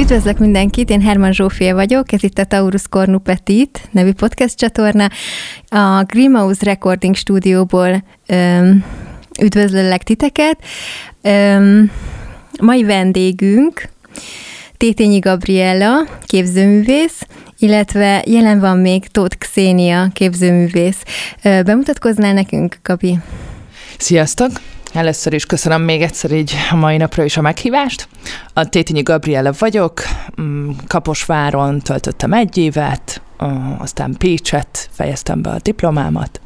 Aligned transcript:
Üdvözlök 0.00 0.38
mindenkit, 0.38 0.90
én 0.90 1.00
Herman 1.00 1.32
Zsófia 1.32 1.74
vagyok, 1.74 2.12
ez 2.12 2.22
itt 2.22 2.38
a 2.38 2.44
Taurus 2.44 2.82
Cornu 2.88 3.18
Petit 3.18 3.88
nevű 3.90 4.12
podcast 4.12 4.56
csatorna. 4.56 5.08
A 5.68 6.02
Greenhouse 6.02 6.64
Recording 6.64 7.14
stúdióból 7.14 8.04
öm, 8.26 8.84
üdvözlök 9.40 10.02
titeket. 10.02 10.58
Öm, 11.22 11.90
mai 12.60 12.84
vendégünk 12.84 13.88
Tétényi 14.76 15.18
Gabriella, 15.18 16.06
képzőművész, 16.26 17.26
illetve 17.58 18.22
jelen 18.26 18.60
van 18.60 18.78
még 18.78 19.06
Tóth 19.06 19.36
Xénia, 19.36 20.08
képzőművész. 20.12 21.02
Bemutatkoznál 21.42 22.32
nekünk, 22.32 22.78
Gabi? 22.82 23.18
Sziasztok! 23.98 24.50
Először 24.92 25.32
is 25.32 25.46
köszönöm 25.46 25.82
még 25.82 26.02
egyszer 26.02 26.32
így 26.32 26.54
a 26.70 26.76
mai 26.76 26.96
napra 26.96 27.24
is 27.24 27.36
a 27.36 27.40
meghívást. 27.40 28.08
A 28.52 28.68
Tétinyi 28.68 29.02
Gabriela 29.02 29.52
vagyok, 29.58 30.02
mm, 30.40 30.70
Kaposváron 30.86 31.78
töltöttem 31.78 32.32
egy 32.32 32.56
évet, 32.56 33.22
aztán 33.78 34.14
Pécset 34.18 34.88
fejeztem 34.92 35.42
be 35.42 35.50
a 35.50 35.58
diplomámat, 35.62 36.40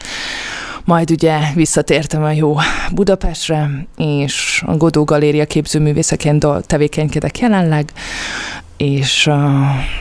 majd 0.84 1.10
ugye 1.10 1.38
visszatértem 1.54 2.22
a 2.22 2.30
jó 2.30 2.56
Budapestre, 2.92 3.70
és 3.96 4.62
a 4.66 4.76
Godó 4.76 5.04
Galéria 5.04 5.46
képzőművészeként 5.46 6.46
tevékenykedek 6.66 7.38
jelenleg, 7.38 7.92
és, 8.76 9.30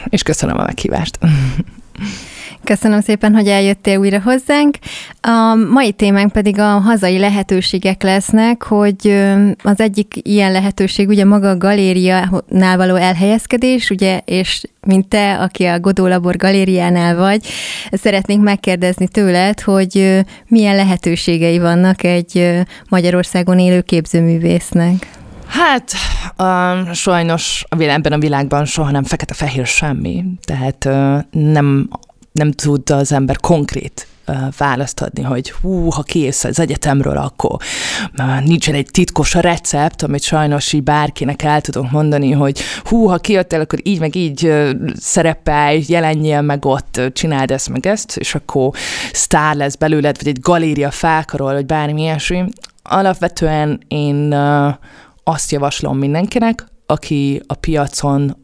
és 0.10 0.24
köszönöm 0.24 0.58
a 0.58 0.64
meghívást. 0.64 1.20
Köszönöm 2.64 3.02
szépen, 3.02 3.34
hogy 3.34 3.48
eljöttél 3.48 3.98
újra 3.98 4.22
hozzánk. 4.22 4.78
A 5.22 5.56
mai 5.72 5.92
témánk 5.92 6.32
pedig 6.32 6.60
a 6.60 6.68
hazai 6.68 7.18
lehetőségek 7.18 8.04
lesznek, 8.04 8.64
hogy 8.64 9.24
az 9.64 9.80
egyik 9.80 10.14
ilyen 10.22 10.52
lehetőség 10.52 11.08
ugye 11.08 11.26
maga 11.26 11.50
a 11.50 11.58
galériánál 11.58 12.78
való 12.78 12.96
elhelyezkedés, 12.96 13.90
ugye, 13.90 14.20
és 14.26 14.64
mint 14.88 15.08
te, 15.08 15.38
aki 15.40 15.66
a 15.66 15.80
Godó 15.80 16.08
Labor 16.08 16.38
galériánál 16.38 17.16
vagy, 17.16 17.48
szeretnénk 17.92 18.44
megkérdezni 18.44 19.08
tőled, 19.08 19.60
hogy 19.60 20.24
milyen 20.48 20.76
lehetőségei 20.76 21.60
vannak 21.60 22.04
egy 22.04 22.62
Magyarországon 22.90 23.60
élő 23.60 23.82
képzőművésznek. 23.82 25.08
Hát, 25.48 25.92
uh, 26.38 26.94
sajnos 26.94 27.66
a 27.70 27.82
ebben 27.82 28.12
a 28.12 28.18
világban 28.18 28.66
soha 28.66 28.92
nem 28.92 29.04
fekete-fehér 29.04 29.66
semmi, 29.66 30.24
tehát 30.46 30.86
uh, 30.86 31.42
nem 31.52 31.90
nem 32.34 32.52
tud 32.52 32.90
az 32.90 33.12
ember 33.12 33.38
konkrét 33.38 34.08
választ 34.58 35.02
adni, 35.02 35.22
hogy 35.22 35.52
hú, 35.52 35.90
ha 35.90 36.02
kész 36.02 36.44
az 36.44 36.60
egyetemről, 36.60 37.18
akkor 37.18 37.58
nincsen 38.44 38.74
egy 38.74 38.88
titkos 38.92 39.34
recept, 39.34 40.04
amit 40.04 40.24
sajnos 40.24 40.74
így 40.74 40.84
bárkinek 40.84 41.42
el 41.42 41.62
tudok 41.62 41.92
mondani, 41.92 42.32
hogy 42.32 42.62
hú, 42.84 43.06
ha 43.06 43.18
kijöttél, 43.18 43.60
akkor 43.60 43.80
így 43.84 44.00
meg 44.00 44.16
így 44.16 44.54
szerepelj, 44.96 45.84
jelenjél 45.88 46.42
meg 46.42 46.66
ott, 46.66 47.02
csináld 47.14 47.52
ezt 47.52 47.70
meg 47.70 47.86
ezt, 47.86 48.18
és 48.18 48.36
akkor 48.36 48.72
sztár 49.12 49.56
lesz 49.56 49.76
belőled, 49.76 50.18
vagy 50.18 50.28
egy 50.28 50.40
galéria 50.40 50.92
felkarol, 50.92 51.54
vagy 51.54 51.66
bármi 51.66 52.02
ilyesmi. 52.02 52.44
Alapvetően 52.84 53.84
én 53.88 54.34
azt 55.24 55.52
javaslom 55.52 55.98
mindenkinek, 55.98 56.66
aki 56.86 57.42
a 57.48 57.54
piacon 57.54 58.38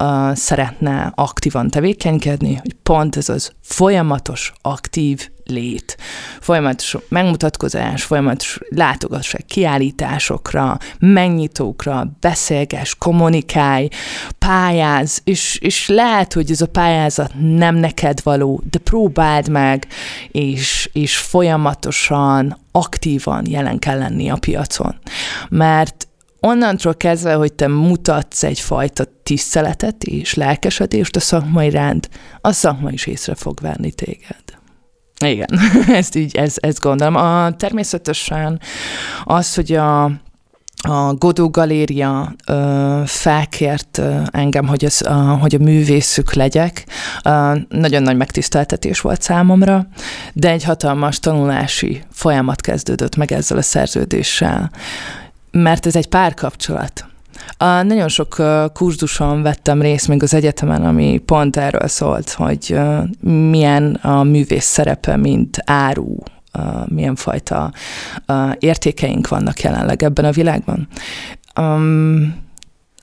uh, 0.00 0.34
szeretne 0.34 1.12
aktívan 1.14 1.68
tevékenykedni, 1.68 2.54
hogy 2.54 2.74
pont 2.82 3.16
ez 3.16 3.28
az 3.28 3.52
folyamatos, 3.62 4.52
aktív 4.62 5.28
lét, 5.50 5.96
folyamatos 6.40 6.96
megmutatkozás, 7.08 8.02
folyamatos 8.02 8.58
látogatás 8.68 9.36
kiállításokra, 9.46 10.78
megnyitókra, 10.98 12.16
beszélges, 12.20 12.94
kommunikálj, 12.94 13.88
pályáz, 14.38 15.20
és, 15.24 15.58
és 15.60 15.88
lehet, 15.88 16.32
hogy 16.32 16.50
ez 16.50 16.60
a 16.60 16.66
pályázat 16.66 17.32
nem 17.38 17.76
neked 17.76 18.22
való, 18.22 18.62
de 18.70 18.78
próbáld 18.78 19.48
meg, 19.48 19.86
és, 20.30 20.90
és 20.92 21.16
folyamatosan, 21.16 22.58
aktívan 22.72 23.46
jelen 23.48 23.78
kell 23.78 23.98
lenni 23.98 24.30
a 24.30 24.36
piacon. 24.36 24.98
Mert 25.48 26.08
onnantól 26.40 26.94
kezdve, 26.94 27.34
hogy 27.34 27.52
te 27.52 27.68
mutatsz 27.68 28.42
egyfajta 28.42 29.04
tiszteletet 29.22 30.04
és 30.04 30.34
lelkesedést 30.34 31.16
a 31.16 31.20
szakma 31.20 31.64
iránt, 31.64 32.08
a 32.40 32.52
szakma 32.52 32.90
is 32.90 33.06
észre 33.06 33.34
fog 33.34 33.60
venni 33.60 33.92
téged. 33.92 34.44
Igen, 35.24 35.48
ezt 36.00 36.16
így, 36.16 36.36
ez, 36.36 36.54
ezt 36.56 36.80
gondolom. 36.80 37.14
A, 37.14 37.56
természetesen 37.56 38.60
az, 39.24 39.54
hogy 39.54 39.72
a, 39.72 40.04
a 40.82 41.14
Godó 41.14 41.50
Galéria 41.50 42.34
ö, 42.46 43.02
felkért 43.06 43.98
ö, 43.98 44.20
engem, 44.30 44.66
hogy, 44.66 44.84
az, 44.84 45.02
a, 45.02 45.14
hogy 45.14 45.54
a 45.54 45.62
művészük 45.62 46.32
legyek. 46.32 46.86
Ö, 47.24 47.56
nagyon 47.68 48.02
nagy 48.02 48.16
megtiszteltetés 48.16 49.00
volt 49.00 49.22
számomra, 49.22 49.86
de 50.32 50.50
egy 50.50 50.64
hatalmas 50.64 51.18
tanulási 51.18 52.02
folyamat 52.10 52.60
kezdődött 52.60 53.16
meg 53.16 53.32
ezzel 53.32 53.58
a 53.58 53.62
szerződéssel 53.62 54.70
mert 55.50 55.86
ez 55.86 55.96
egy 55.96 56.08
párkapcsolat. 56.08 57.04
A, 57.56 57.82
nagyon 57.82 58.08
sok 58.08 58.42
kurzuson 58.72 59.42
vettem 59.42 59.82
részt 59.82 60.08
még 60.08 60.22
az 60.22 60.34
egyetemen, 60.34 60.84
ami 60.84 61.18
pont 61.18 61.56
erről 61.56 61.88
szólt, 61.88 62.30
hogy 62.30 62.78
milyen 63.50 63.94
a 63.94 64.22
művész 64.22 64.64
szerepe, 64.64 65.16
mint 65.16 65.62
áru, 65.64 66.16
milyen 66.86 67.14
fajta 67.14 67.72
értékeink 68.58 69.28
vannak 69.28 69.60
jelenleg 69.60 70.02
ebben 70.02 70.24
a 70.24 70.30
világban. 70.30 70.88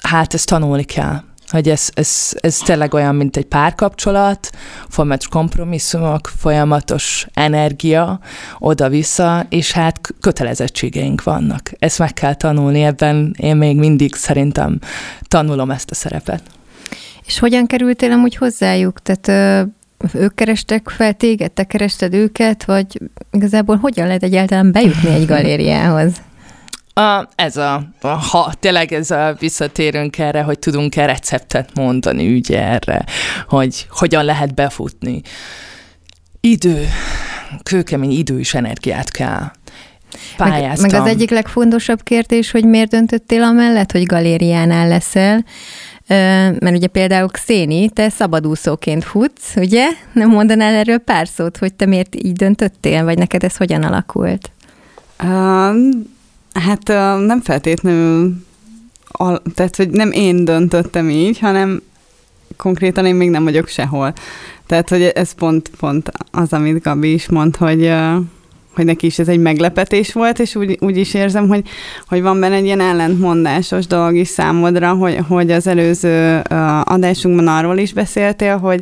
Hát 0.02 0.34
ezt 0.34 0.48
tanulni 0.48 0.84
kell 0.84 1.22
hogy 1.52 1.70
ez, 1.70 1.90
ez, 1.94 2.32
ez 2.40 2.58
tényleg 2.58 2.94
olyan, 2.94 3.16
mint 3.16 3.38
egy 3.38 3.46
párkapcsolat, 3.46 4.50
folyamatos 4.90 5.28
kompromisszumok, 5.28 6.32
folyamatos 6.38 7.28
energia 7.34 8.20
oda-vissza, 8.58 9.46
és 9.50 9.72
hát 9.72 10.00
kötelezettségeink 10.22 11.24
vannak. 11.24 11.72
Ezt 11.80 12.00
meg 12.00 12.14
kell 12.14 12.34
tanulni, 12.34 12.84
ebben 12.84 13.36
én 13.38 13.56
még 13.56 13.78
mindig 13.78 14.16
szerintem 14.16 14.80
tanulom 15.28 15.72
ezt 15.72 15.92
a 15.92 15.96
szerepet. 15.96 16.42
És 17.26 17.40
hogyan 17.40 17.68
kerültél 17.68 18.12
amúgy 18.12 18.36
hozzájuk? 18.36 19.02
Tehát 19.02 19.28
ö, 19.28 19.70
ők 20.14 20.36
kerestek 20.36 20.90
fel 20.90 21.14
téged, 21.14 21.52
te 21.52 21.64
kerested 21.64 22.14
őket, 22.14 22.66
vagy 22.66 23.02
igazából 23.32 23.76
hogyan 23.76 24.08
lehet 24.08 24.24
egyáltalán 24.24 24.72
bejutni 24.72 25.10
egy 25.10 25.26
galériához? 25.36 26.12
A, 26.98 27.28
ez 27.36 27.58
a, 27.58 27.84
a, 28.02 28.08
ha 28.08 28.54
tényleg 28.60 28.94
ez 28.94 29.12
a, 29.12 29.36
visszatérünk 29.40 30.18
erre, 30.18 30.42
hogy 30.42 30.60
tudunk-e 30.60 31.06
receptet 31.06 31.70
mondani 31.74 32.36
ugye 32.36 32.62
erre, 32.62 33.06
hogy 33.48 33.88
hogyan 33.90 34.26
lehet 34.26 34.54
befutni. 34.56 35.22
Idő, 36.42 36.88
kőkemény 37.64 38.12
idő 38.12 38.40
és 38.40 38.54
energiát 38.54 39.12
kell. 39.12 39.52
Pályáztam. 40.38 40.82
Meg, 40.82 40.92
meg 40.92 41.02
az 41.02 41.08
egyik 41.08 41.30
legfontosabb 41.30 42.04
kérdés, 42.04 42.52
hogy 42.52 42.66
miért 42.66 42.90
döntöttél 42.90 43.44
amellett, 43.44 43.92
hogy 43.92 44.04
galériánál 44.04 44.88
leszel, 44.88 45.46
mert 46.60 46.76
ugye 46.76 46.88
például 46.88 47.28
Xéni, 47.28 47.90
te 47.90 48.10
szabadúszóként 48.10 49.04
futsz, 49.04 49.56
ugye? 49.56 49.88
Nem 50.14 50.30
mondanál 50.30 50.74
erről 50.74 50.98
pár 50.98 51.28
szót, 51.28 51.58
hogy 51.58 51.74
te 51.74 51.86
miért 51.86 52.16
így 52.16 52.34
döntöttél, 52.34 53.04
vagy 53.04 53.18
neked 53.18 53.44
ez 53.44 53.58
hogyan 53.58 53.84
alakult? 53.84 54.52
Um, 55.24 56.16
Hát 56.60 56.88
nem 57.26 57.42
feltétlenül, 57.42 58.34
tehát 59.54 59.76
hogy 59.76 59.90
nem 59.90 60.12
én 60.12 60.46
döntöttem 60.46 61.10
így, 61.10 61.40
hanem 61.40 61.82
konkrétan 62.58 63.06
én 63.06 63.16
még 63.16 63.30
nem 63.30 63.44
vagyok 63.44 63.68
sehol. 63.68 64.14
Tehát, 64.66 64.90
hogy 64.90 65.02
ez 65.02 65.32
pont, 65.32 65.72
pont 65.80 66.12
az, 66.32 66.54
amit 66.54 66.84
Gabi 66.84 67.14
is 67.14 67.30
mond, 67.30 67.56
hogy, 67.56 67.94
hogy 68.76 68.86
neki 68.86 69.06
is 69.06 69.20
ez 69.20 69.28
egy 69.28 69.40
meglepetés 69.40 70.14
volt, 70.14 70.40
és 70.40 70.56
úgy, 70.56 70.78
úgy 70.82 70.98
is 70.98 71.14
érzem, 71.14 71.48
hogy, 71.48 71.68
hogy 72.08 72.22
van 72.22 72.40
benne 72.40 72.56
egy 72.56 72.66
ilyen 72.66 72.82
ellentmondásos 72.82 73.88
dolog 73.88 74.16
is 74.16 74.28
számodra, 74.28 74.94
hogy, 74.94 75.18
hogy 75.28 75.52
az 75.52 75.68
előző 75.68 76.38
adásunkban 76.84 77.48
arról 77.48 77.78
is 77.78 77.94
beszéltél, 77.94 78.58
hogy, 78.58 78.82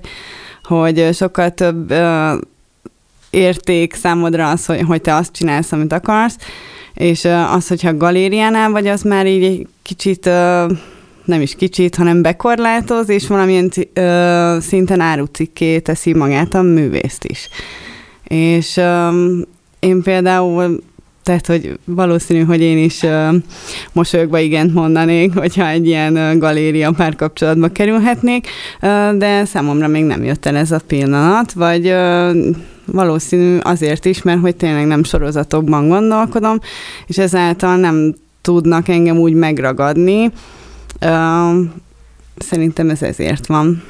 hogy 0.63 1.09
sokkal 1.13 1.53
több 1.53 1.93
érték 3.29 3.93
számodra 3.93 4.49
az, 4.49 4.65
hogy, 4.65 4.81
hogy 4.81 5.01
te 5.01 5.15
azt 5.15 5.31
csinálsz, 5.31 5.71
amit 5.71 5.93
akarsz, 5.93 6.37
és 6.95 7.27
az, 7.55 7.67
hogyha 7.67 7.97
galériánál 7.97 8.71
vagy, 8.71 8.87
az 8.87 9.01
már 9.01 9.27
így 9.27 9.43
egy 9.43 9.67
kicsit 9.81 10.29
nem 11.25 11.41
is 11.41 11.55
kicsit, 11.55 11.95
hanem 11.95 12.21
bekorlátoz, 12.21 13.09
és 13.09 13.27
valamilyen 13.27 13.71
ö, 13.93 14.57
szinten 14.61 14.99
árucikké 14.99 15.79
teszi 15.79 16.13
magát 16.13 16.53
a 16.53 16.61
művészt 16.61 17.23
is. 17.23 17.49
És 18.27 18.79
én 19.79 20.01
például, 20.01 20.83
tehát, 21.23 21.45
hogy 21.45 21.79
valószínű, 21.85 22.43
hogy 22.43 22.61
én 22.61 22.77
is 22.77 23.03
ö, 23.03 23.29
mosolyogva 23.91 24.39
igent 24.39 24.73
mondanék, 24.73 25.33
hogyha 25.33 25.67
egy 25.67 25.87
ilyen 25.87 26.15
ö, 26.15 26.37
galéria 26.37 26.91
párkapcsolatba 26.91 27.67
kerülhetnék, 27.67 28.47
ö, 28.81 29.09
de 29.17 29.45
számomra 29.45 29.87
még 29.87 30.03
nem 30.03 30.23
jött 30.23 30.45
el 30.45 30.55
ez 30.55 30.71
a 30.71 30.81
pillanat, 30.87 31.51
vagy 31.51 31.87
ö, 31.87 32.31
valószínű 32.85 33.57
azért 33.57 34.05
is, 34.05 34.21
mert 34.21 34.39
hogy 34.39 34.55
tényleg 34.55 34.85
nem 34.85 35.03
sorozatokban 35.03 35.87
gondolkodom, 35.87 36.59
és 37.07 37.17
ezáltal 37.17 37.75
nem 37.75 38.15
tudnak 38.41 38.87
engem 38.87 39.17
úgy 39.17 39.33
megragadni, 39.33 40.31
szerintem 42.37 42.89
ez 42.89 43.01
ezért 43.01 43.45
van. 43.45 43.83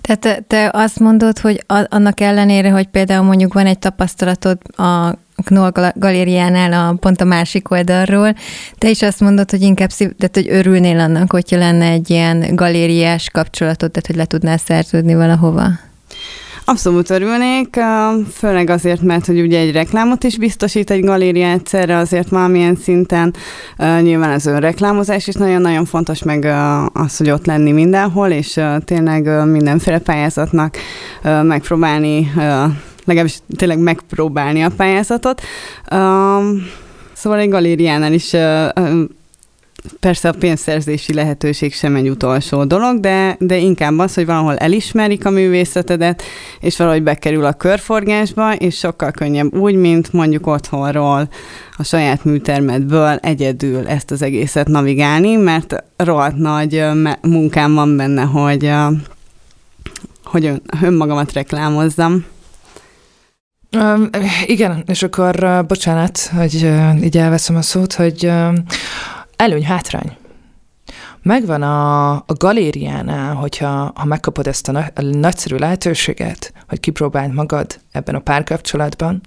Tehát 0.00 0.20
te, 0.20 0.44
te 0.46 0.70
azt 0.72 1.00
mondod, 1.00 1.38
hogy 1.38 1.64
annak 1.88 2.20
ellenére, 2.20 2.70
hogy 2.70 2.86
például 2.86 3.24
mondjuk 3.24 3.52
van 3.52 3.66
egy 3.66 3.78
tapasztalatod 3.78 4.58
a 4.76 5.14
Knoll 5.44 5.72
galériánál 5.94 6.72
a, 6.72 6.94
pont 6.94 7.20
a 7.20 7.24
másik 7.24 7.70
oldalról, 7.70 8.34
te 8.78 8.90
is 8.90 9.02
azt 9.02 9.20
mondod, 9.20 9.50
hogy 9.50 9.62
inkább 9.62 9.90
szív, 9.90 10.10
tehát, 10.18 10.34
hogy 10.34 10.48
örülnél 10.48 10.98
annak, 10.98 11.32
hogyha 11.32 11.56
lenne 11.56 11.86
egy 11.86 12.10
ilyen 12.10 12.54
galériás 12.54 13.28
kapcsolatod, 13.32 13.90
tehát 13.90 14.06
hogy 14.06 14.16
le 14.16 14.24
tudnál 14.24 14.56
szerződni 14.56 15.14
valahova. 15.14 15.68
Abszolút 16.66 17.10
örülnék, 17.10 17.80
főleg 18.32 18.70
azért, 18.70 19.00
mert 19.00 19.26
hogy 19.26 19.40
ugye 19.40 19.58
egy 19.58 19.72
reklámot 19.72 20.24
is 20.24 20.38
biztosít 20.38 20.90
egy 20.90 21.04
galéria 21.04 21.46
egyszerre, 21.46 21.96
azért 21.96 22.28
valamilyen 22.28 22.76
szinten 22.76 23.34
nyilván 23.78 24.30
az 24.30 24.46
önreklámozás 24.46 25.26
is 25.26 25.34
nagyon-nagyon 25.34 25.84
fontos, 25.84 26.22
meg 26.22 26.44
az, 26.92 27.16
hogy 27.16 27.30
ott 27.30 27.46
lenni 27.46 27.72
mindenhol, 27.72 28.28
és 28.28 28.60
tényleg 28.84 29.46
mindenféle 29.46 29.98
pályázatnak 29.98 30.76
megpróbálni 31.22 32.32
legalábbis 33.04 33.38
tényleg 33.56 33.78
megpróbálni 33.78 34.62
a 34.62 34.70
pályázatot. 34.76 35.40
Szóval 37.12 37.38
egy 37.38 37.48
galériánál 37.48 38.12
is 38.12 38.34
Persze 40.00 40.28
a 40.28 40.32
pénzszerzési 40.38 41.14
lehetőség 41.14 41.74
sem 41.74 41.96
egy 41.96 42.08
utolsó 42.08 42.64
dolog, 42.64 43.00
de, 43.00 43.36
de 43.38 43.56
inkább 43.56 43.98
az, 43.98 44.14
hogy 44.14 44.26
valahol 44.26 44.56
elismerik 44.56 45.26
a 45.26 45.30
művészetedet, 45.30 46.22
és 46.60 46.76
valahogy 46.76 47.02
bekerül 47.02 47.44
a 47.44 47.52
körforgásba, 47.52 48.54
és 48.54 48.76
sokkal 48.78 49.10
könnyebb 49.10 49.54
úgy, 49.54 49.74
mint 49.74 50.12
mondjuk 50.12 50.46
otthonról, 50.46 51.28
a 51.76 51.82
saját 51.82 52.24
műtermedből 52.24 53.18
egyedül 53.22 53.88
ezt 53.88 54.10
az 54.10 54.22
egészet 54.22 54.68
navigálni, 54.68 55.36
mert 55.36 55.84
rohadt 55.96 56.36
nagy 56.36 56.84
munkám 57.22 57.74
van 57.74 57.96
benne, 57.96 58.22
hogy, 58.22 58.72
hogy 60.24 60.50
önmagamat 60.82 61.32
reklámozzam. 61.32 62.24
Um, 63.76 64.08
igen, 64.46 64.82
és 64.86 65.02
akkor 65.02 65.44
uh, 65.44 65.66
bocsánat, 65.66 66.30
hogy 66.36 66.54
uh, 66.62 67.04
így 67.04 67.16
elveszem 67.16 67.56
a 67.56 67.62
szót, 67.62 67.92
hogy 67.92 68.26
uh, 68.26 68.54
előny-hátrány. 69.36 70.16
Megvan 71.22 71.62
a, 71.62 72.12
a 72.12 72.32
galériánál, 72.38 73.34
hogyha 73.34 73.92
ha 73.94 74.04
megkapod 74.04 74.46
ezt 74.46 74.68
a, 74.68 74.72
na, 74.72 74.84
nagyszerű 74.94 75.56
lehetőséget, 75.56 76.52
hogy 76.68 76.80
kipróbáld 76.80 77.34
magad 77.34 77.80
ebben 77.92 78.14
a 78.14 78.18
párkapcsolatban, 78.18 79.20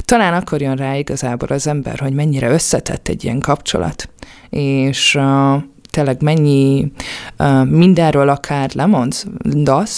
talán 0.00 0.34
akkor 0.34 0.60
jön 0.60 0.76
rá 0.76 0.96
igazából 0.96 1.48
az 1.48 1.66
ember, 1.66 1.98
hogy 1.98 2.12
mennyire 2.12 2.50
összetett 2.50 3.08
egy 3.08 3.24
ilyen 3.24 3.40
kapcsolat, 3.40 4.08
és 4.50 5.14
uh, 5.14 5.62
tényleg 5.90 6.22
mennyi 6.22 6.92
uh, 7.38 7.66
mindenről 7.66 8.28
akár 8.28 8.70
lemondsz, 8.74 9.26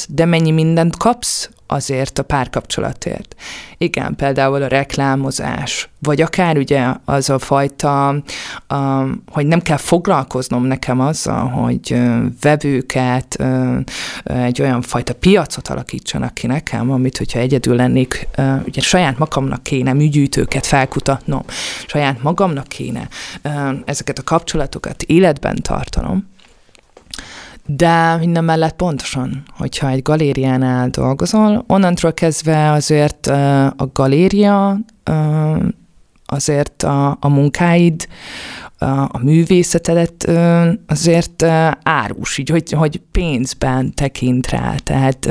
de 0.08 0.24
mennyi 0.24 0.50
mindent 0.50 0.96
kapsz 0.96 1.50
azért 1.74 2.18
a 2.18 2.22
párkapcsolatért. 2.22 3.34
Igen, 3.78 4.14
például 4.16 4.62
a 4.62 4.66
reklámozás, 4.66 5.88
vagy 5.98 6.20
akár 6.20 6.56
ugye 6.56 6.86
az 7.04 7.30
a 7.30 7.38
fajta, 7.38 8.22
hogy 9.30 9.46
nem 9.46 9.60
kell 9.60 9.76
foglalkoznom 9.76 10.64
nekem 10.64 11.00
azzal, 11.00 11.48
hogy 11.48 11.96
vevőket, 12.40 13.44
egy 14.24 14.60
olyan 14.60 14.82
fajta 14.82 15.14
piacot 15.14 15.68
alakítsanak 15.68 16.34
ki 16.34 16.46
nekem, 16.46 16.90
amit, 16.90 17.18
hogyha 17.18 17.38
egyedül 17.38 17.76
lennék, 17.76 18.28
ugye 18.66 18.80
saját 18.80 19.18
magamnak 19.18 19.62
kéne 19.62 19.92
műgyűjtőket 19.92 20.66
felkutatnom, 20.66 21.42
saját 21.86 22.22
magamnak 22.22 22.68
kéne 22.68 23.08
ezeket 23.84 24.18
a 24.18 24.22
kapcsolatokat 24.22 25.02
életben 25.02 25.56
tartanom, 25.62 26.32
de 27.66 28.16
minden 28.16 28.44
mellett 28.44 28.76
pontosan, 28.76 29.42
hogyha 29.56 29.88
egy 29.88 30.02
galériánál 30.02 30.88
dolgozol, 30.88 31.64
onnantól 31.66 32.12
kezdve 32.12 32.70
azért 32.70 33.26
a 33.76 33.88
galéria 33.92 34.78
azért 36.26 36.82
a, 36.82 37.16
a 37.20 37.28
munkáid, 37.28 38.06
a 39.08 39.18
művészetedet 39.18 40.30
azért 40.86 41.42
árus, 41.82 42.38
így, 42.38 42.50
hogy, 42.50 42.72
hogy 42.72 43.00
pénzben 43.12 43.94
tekint 43.94 44.46
rá. 44.48 44.74
Tehát 44.82 45.28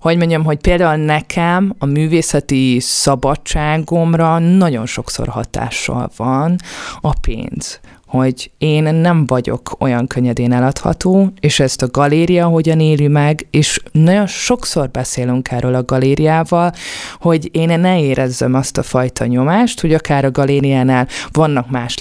hogy 0.00 0.16
mondjam, 0.16 0.44
hogy 0.44 0.58
például 0.60 0.96
nekem 1.04 1.74
a 1.78 1.86
művészeti 1.86 2.80
szabadságomra 2.80 4.38
nagyon 4.38 4.86
sokszor 4.86 5.28
hatással 5.28 6.10
van 6.16 6.56
a 7.00 7.18
pénz 7.20 7.80
hogy 8.08 8.50
én 8.58 8.82
nem 8.82 9.26
vagyok 9.26 9.76
olyan 9.78 10.06
könnyedén 10.06 10.52
eladható, 10.52 11.32
és 11.40 11.60
ezt 11.60 11.82
a 11.82 11.88
galéria 11.90 12.46
hogyan 12.46 12.80
éli 12.80 13.08
meg, 13.08 13.46
és 13.50 13.82
nagyon 13.92 14.26
sokszor 14.26 14.90
beszélünk 14.90 15.50
erről 15.50 15.74
a 15.74 15.84
galériával, 15.84 16.72
hogy 17.20 17.48
én 17.52 17.80
ne 17.80 18.00
érezzem 18.00 18.54
azt 18.54 18.78
a 18.78 18.82
fajta 18.82 19.26
nyomást, 19.26 19.80
hogy 19.80 19.94
akár 19.94 20.24
a 20.24 20.30
galériánál 20.30 21.08
vannak 21.32 21.70
más 21.70 21.98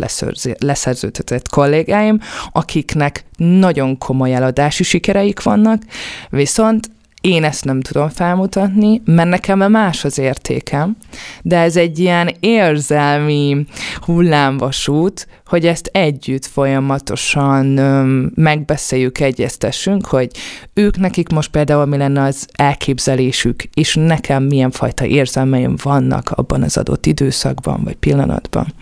leszerződtetett 0.59 1.49
kollégáim, 1.49 2.19
akiknek 2.51 3.25
nagyon 3.37 3.97
komoly 3.97 4.33
eladási 4.33 4.83
sikereik 4.83 5.43
vannak, 5.43 5.81
viszont 6.29 6.89
én 7.27 7.43
ezt 7.43 7.65
nem 7.65 7.81
tudom 7.81 8.09
felmutatni, 8.09 9.01
mert 9.05 9.29
nekem 9.29 9.71
más 9.71 10.05
az 10.05 10.17
értékem, 10.17 10.97
de 11.41 11.57
ez 11.57 11.75
egy 11.75 11.99
ilyen 11.99 12.35
érzelmi 12.39 13.65
hullámvasút, 14.01 15.27
hogy 15.45 15.65
ezt 15.65 15.89
együtt 15.91 16.45
folyamatosan 16.45 17.77
öm, 17.77 18.31
megbeszéljük, 18.35 19.19
egyeztessünk, 19.19 20.05
hogy 20.05 20.31
ők 20.73 20.97
nekik 20.97 21.29
most 21.29 21.51
például 21.51 21.85
mi 21.85 21.97
lenne 21.97 22.23
az 22.23 22.47
elképzelésük, 22.55 23.63
és 23.73 23.95
nekem 23.95 24.43
milyen 24.43 24.71
fajta 24.71 25.05
érzelmeim 25.05 25.75
vannak 25.83 26.29
abban 26.29 26.63
az 26.63 26.77
adott 26.77 27.05
időszakban 27.05 27.83
vagy 27.83 27.95
pillanatban. 27.95 28.73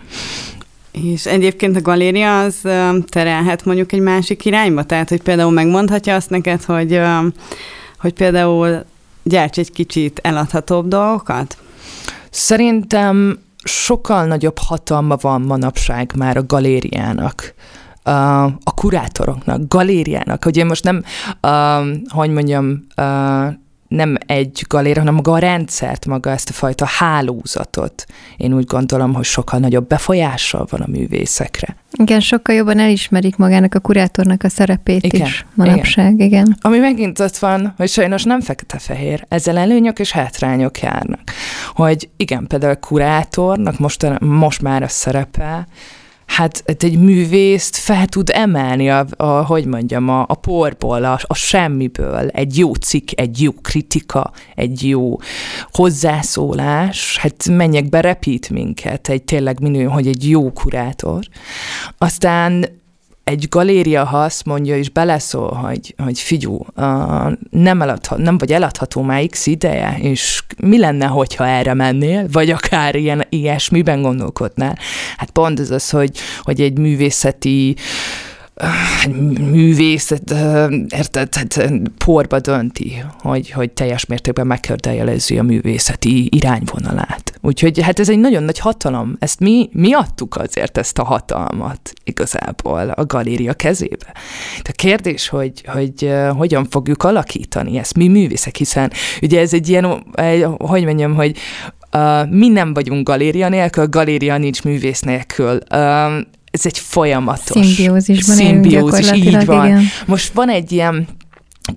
És 0.92 1.26
egyébként 1.26 1.76
a 1.76 1.80
galéria 1.80 2.40
az 2.40 2.54
terelhet 3.06 3.64
mondjuk 3.64 3.92
egy 3.92 4.00
másik 4.00 4.44
irányba? 4.44 4.82
Tehát, 4.82 5.08
hogy 5.08 5.22
például 5.22 5.50
megmondhatja 5.50 6.14
azt 6.14 6.30
neked, 6.30 6.64
hogy 6.64 7.00
hogy 7.98 8.12
például 8.12 8.84
gyárts 9.22 9.58
egy 9.58 9.72
kicsit 9.72 10.20
eladhatóbb 10.22 10.88
dolgokat? 10.88 11.56
Szerintem 12.30 13.38
sokkal 13.64 14.26
nagyobb 14.26 14.58
hatalma 14.58 15.16
van 15.20 15.42
manapság 15.42 16.12
már 16.16 16.36
a 16.36 16.46
galériának 16.46 17.54
a 18.64 18.74
kurátoroknak, 18.74 19.68
galériának, 19.68 20.44
hogy 20.44 20.56
én 20.56 20.66
most 20.66 20.84
nem, 20.84 21.02
uh, 21.42 21.96
hogy 22.08 22.30
mondjam, 22.30 22.86
nem 23.88 24.16
egy 24.26 24.64
galéra, 24.68 24.98
hanem 24.98 25.14
maga 25.14 25.32
a 25.32 25.38
rendszert, 25.38 26.06
maga 26.06 26.30
ezt 26.30 26.48
a 26.48 26.52
fajta 26.52 26.84
hálózatot. 26.84 28.04
Én 28.36 28.54
úgy 28.54 28.64
gondolom, 28.64 29.14
hogy 29.14 29.24
sokkal 29.24 29.58
nagyobb 29.58 29.86
befolyással 29.86 30.66
van 30.70 30.80
a 30.80 30.86
művészekre. 30.90 31.76
Igen, 31.92 32.20
sokkal 32.20 32.54
jobban 32.54 32.78
elismerik 32.78 33.36
magának 33.36 33.74
a 33.74 33.80
kurátornak 33.80 34.42
a 34.42 34.48
szerepét 34.48 35.04
igen, 35.04 35.26
is 35.26 35.46
manapság, 35.54 36.12
igen. 36.12 36.26
igen. 36.26 36.56
Ami 36.60 36.78
megint 36.78 37.18
ott 37.18 37.36
van, 37.36 37.74
hogy 37.76 37.88
sajnos 37.88 38.22
nem 38.22 38.40
fekete-fehér, 38.40 39.24
ezzel 39.28 39.58
előnyök 39.58 39.98
és 39.98 40.12
hátrányok 40.12 40.80
járnak. 40.80 41.20
Hogy 41.74 42.08
igen, 42.16 42.46
például 42.46 42.72
a 42.72 42.86
kurátornak 42.86 43.78
most, 43.78 44.20
most 44.20 44.62
már 44.62 44.82
a 44.82 44.88
szerepe, 44.88 45.66
hát 46.26 46.62
egy 46.66 46.98
művészt 46.98 47.76
fel 47.76 48.06
tud 48.06 48.30
emelni, 48.32 48.90
a, 48.90 49.06
a, 49.16 49.24
hogy 49.26 49.66
mondjam, 49.66 50.08
a, 50.08 50.24
a 50.28 50.34
porból, 50.34 51.04
a, 51.04 51.18
a 51.22 51.34
semmiből, 51.34 52.28
egy 52.28 52.58
jó 52.58 52.74
cikk, 52.74 53.08
egy 53.14 53.42
jó 53.42 53.52
kritika, 53.52 54.32
egy 54.54 54.88
jó 54.88 55.16
hozzászólás, 55.70 57.18
hát 57.18 57.48
menjek 57.48 57.88
be, 57.88 58.00
repít 58.00 58.50
minket, 58.50 59.08
egy 59.08 59.22
tényleg 59.22 59.60
minő, 59.60 59.84
hogy 59.84 60.06
egy 60.06 60.28
jó 60.28 60.52
kurátor. 60.52 61.24
Aztán 61.98 62.66
egy 63.30 63.46
galéria, 63.48 64.04
ha 64.04 64.22
azt 64.22 64.44
mondja, 64.44 64.76
és 64.76 64.90
beleszól, 64.90 65.52
hogy, 65.52 65.94
hogy 65.98 66.20
figyú, 66.20 66.66
nem, 67.50 67.82
eladhat, 67.82 68.18
nem 68.18 68.38
vagy 68.38 68.52
eladható 68.52 69.02
már 69.02 69.26
x 69.26 69.46
ideje, 69.46 69.96
és 69.98 70.42
mi 70.62 70.78
lenne, 70.78 71.06
hogyha 71.06 71.46
erre 71.46 71.74
mennél, 71.74 72.26
vagy 72.32 72.50
akár 72.50 72.94
ilyen, 72.94 73.26
ilyesmiben 73.28 74.02
gondolkodnál. 74.02 74.78
Hát 75.16 75.30
pont 75.30 75.60
ez 75.60 75.70
az, 75.70 75.90
hogy, 75.90 76.18
hogy 76.42 76.60
egy 76.60 76.78
művészeti 76.78 77.70
uh, 77.70 78.25
művészet, 79.40 80.34
érted, 80.88 81.34
hát 81.34 81.72
porba 82.04 82.40
dönti, 82.40 83.02
hogy, 83.20 83.50
hogy 83.50 83.70
teljes 83.70 84.06
mértékben 84.06 84.46
megkördeljelezi 84.46 85.38
a 85.38 85.42
művészeti 85.42 86.28
irányvonalát. 86.36 87.38
Úgyhogy 87.40 87.80
hát 87.80 87.98
ez 87.98 88.08
egy 88.08 88.18
nagyon 88.18 88.42
nagy 88.42 88.58
hatalom. 88.58 89.16
Ezt 89.18 89.40
mi, 89.40 89.68
mi 89.72 89.92
adtuk 89.92 90.36
azért 90.36 90.78
ezt 90.78 90.98
a 90.98 91.04
hatalmat 91.04 91.92
igazából 92.04 92.90
a 92.90 93.04
galéria 93.04 93.52
kezébe. 93.52 94.12
De 94.62 94.70
a 94.70 94.72
kérdés, 94.76 95.28
hogy, 95.28 95.62
hogy 95.66 96.12
hogyan 96.36 96.64
fogjuk 96.64 97.02
alakítani 97.02 97.78
ezt 97.78 97.96
mi 97.96 98.08
művészek, 98.08 98.56
hiszen 98.56 98.92
ugye 99.22 99.40
ez 99.40 99.52
egy 99.52 99.68
ilyen, 99.68 100.04
hogy 100.58 100.84
mondjam, 100.84 101.14
hogy 101.14 101.36
Uh, 101.92 102.30
mi 102.30 102.48
nem 102.48 102.74
vagyunk 102.74 103.06
galéria 103.06 103.48
nélkül, 103.48 103.86
galéria 103.86 104.36
nincs 104.36 104.62
művész 104.62 105.00
nélkül. 105.00 105.58
Uh, 105.70 106.20
ez 106.58 106.66
egy 106.66 106.78
folyamatos. 106.78 107.66
Szimbiózisban 107.66 108.36
Szimbiózis, 108.36 109.12
így 109.12 109.44
van. 109.44 109.66
Igen. 109.66 109.82
Most 110.06 110.32
van 110.32 110.48
egy 110.48 110.72
ilyen 110.72 111.06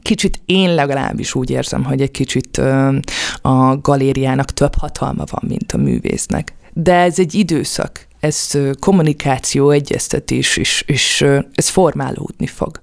kicsit 0.01 0.41
én 0.45 0.74
legalábbis 0.74 1.36
úgy 1.36 1.50
érzem, 1.50 1.83
hogy 1.83 2.01
egy 2.01 2.12
kicsit 2.12 2.57
ö, 2.57 2.98
a 3.41 3.77
galériának 3.77 4.51
több 4.51 4.75
hatalma 4.75 5.24
van, 5.31 5.43
mint 5.48 5.71
a 5.71 5.77
művésznek. 5.77 6.53
De 6.74 6.93
ez 6.93 7.19
egy 7.19 7.33
időszak, 7.33 8.07
ez 8.19 8.51
kommunikáció, 8.79 9.69
egyeztetés, 9.69 10.57
és, 10.57 10.83
és 10.88 11.25
ez 11.53 11.69
formálódni 11.69 12.48
fog. 12.48 12.81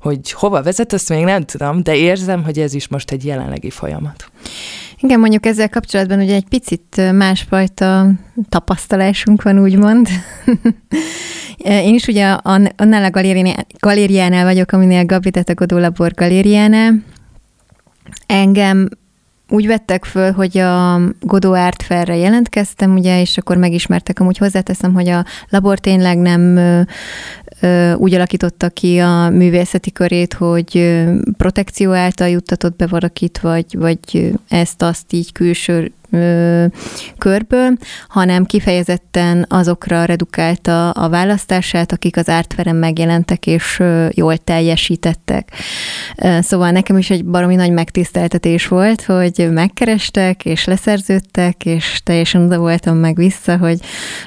Hogy 0.00 0.32
hova 0.32 0.62
vezet, 0.62 0.92
azt 0.92 1.08
még 1.08 1.24
nem 1.24 1.44
tudom, 1.44 1.82
de 1.82 1.96
érzem, 1.96 2.44
hogy 2.44 2.58
ez 2.58 2.74
is 2.74 2.88
most 2.88 3.10
egy 3.10 3.24
jelenlegi 3.24 3.70
folyamat. 3.70 4.30
Igen, 5.02 5.20
mondjuk 5.20 5.46
ezzel 5.46 5.68
kapcsolatban 5.68 6.20
ugye 6.20 6.34
egy 6.34 6.48
picit 6.48 7.12
másfajta 7.12 8.10
tapasztalásunk 8.48 9.42
van, 9.42 9.58
úgymond. 9.58 10.08
Én 11.58 11.94
is 11.94 12.06
ugye 12.06 12.26
annál 12.76 13.04
a 13.04 13.10
galériánál 13.78 14.44
vagyok, 14.44 14.72
aminél 14.72 15.04
Gabi, 15.04 15.30
tehát 15.30 15.48
a 15.48 15.54
Godó 15.54 15.78
Labor 15.78 16.14
galériánál. 16.14 16.94
Engem 18.26 18.88
úgy 19.50 19.66
vettek 19.66 20.04
föl, 20.04 20.32
hogy 20.32 20.58
a 20.58 21.00
Godó 21.20 21.52
Art 21.52 21.82
Fairre 21.82 22.16
jelentkeztem, 22.16 22.94
ugye, 22.94 23.20
és 23.20 23.38
akkor 23.38 23.56
megismertek, 23.56 24.20
amúgy 24.20 24.38
hozzáteszem, 24.38 24.94
hogy 24.94 25.08
a 25.08 25.24
labor 25.48 25.78
tényleg 25.78 26.18
nem 26.18 26.58
úgy 27.96 28.14
alakította 28.14 28.68
ki 28.68 28.98
a 28.98 29.28
művészeti 29.28 29.92
körét, 29.92 30.32
hogy 30.32 31.00
protekció 31.36 31.92
által 31.92 32.28
juttatott 32.28 32.76
be 32.76 32.86
valakit, 32.86 33.38
vagy, 33.38 33.78
vagy 33.78 34.32
ezt-azt 34.48 35.12
így 35.12 35.32
külső 35.32 35.92
körből, 37.18 37.76
hanem 38.08 38.44
kifejezetten 38.44 39.46
azokra 39.48 40.04
redukálta 40.04 40.90
a 40.90 41.08
választását, 41.08 41.92
akik 41.92 42.16
az 42.16 42.28
ártverem 42.28 42.76
megjelentek 42.76 43.46
és 43.46 43.82
jól 44.10 44.36
teljesítettek. 44.36 45.52
Szóval 46.40 46.70
nekem 46.70 46.98
is 46.98 47.10
egy 47.10 47.24
baromi 47.24 47.54
nagy 47.54 47.72
megtiszteltetés 47.72 48.68
volt, 48.68 49.02
hogy 49.02 49.48
megkerestek, 49.52 50.44
és 50.44 50.64
leszerződtek, 50.64 51.64
és 51.64 52.00
teljesen 52.04 52.44
oda 52.44 52.58
voltam 52.58 52.96
meg 52.96 53.16
vissza, 53.16 53.56
hogy 53.56 53.78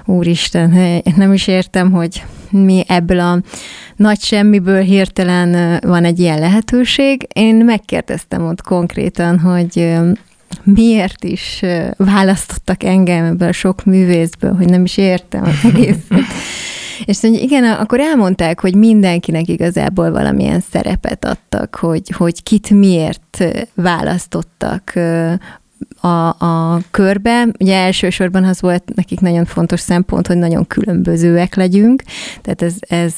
úristen, 0.06 1.02
nem 1.16 1.34
is 1.34 1.48
értem, 1.48 1.92
hogy 1.92 2.24
mi 2.50 2.84
ebből 2.88 3.20
a 3.20 3.42
nagy 3.96 4.20
semmiből 4.20 4.82
hirtelen 4.82 5.80
van 5.86 6.04
egy 6.04 6.20
ilyen 6.20 6.40
lehetőség. 6.40 7.28
Én 7.34 7.56
megkérdeztem 7.56 8.46
ott 8.46 8.62
konkrétan, 8.62 9.40
hogy 9.40 9.98
miért 10.64 11.24
is 11.24 11.62
választottak 11.98 12.84
engem 12.84 13.26
ebből 13.26 13.48
a 13.48 13.52
sok 13.52 13.86
művészből, 13.86 14.54
hogy 14.56 14.70
nem 14.70 14.84
is 14.84 14.98
értem 14.98 15.44
az 15.44 15.72
egészet. 15.74 16.02
És 17.06 17.20
hogy 17.20 17.34
igen, 17.34 17.64
akkor 17.64 18.00
elmondták, 18.00 18.60
hogy 18.60 18.76
mindenkinek 18.76 19.48
igazából 19.48 20.12
valamilyen 20.12 20.64
szerepet 20.72 21.26
adtak, 21.26 21.76
hogy, 21.76 22.10
hogy 22.18 22.44
kit 22.44 22.70
miért 22.70 23.44
választottak 23.74 24.94
a, 26.00 26.28
a 26.28 26.80
körbe. 26.92 27.48
Ugye 27.60 27.76
elsősorban 27.76 28.44
az 28.44 28.62
volt 28.62 28.92
nekik 28.96 29.20
nagyon 29.20 29.46
fontos 29.46 29.80
szempont, 29.80 30.28
hogy 30.28 30.38
nagyon 30.38 30.68
különbözőek 30.68 31.56
legyünk. 31.56 32.04
Tehát 32.42 32.62
ez, 32.62 32.76
ez 32.80 33.14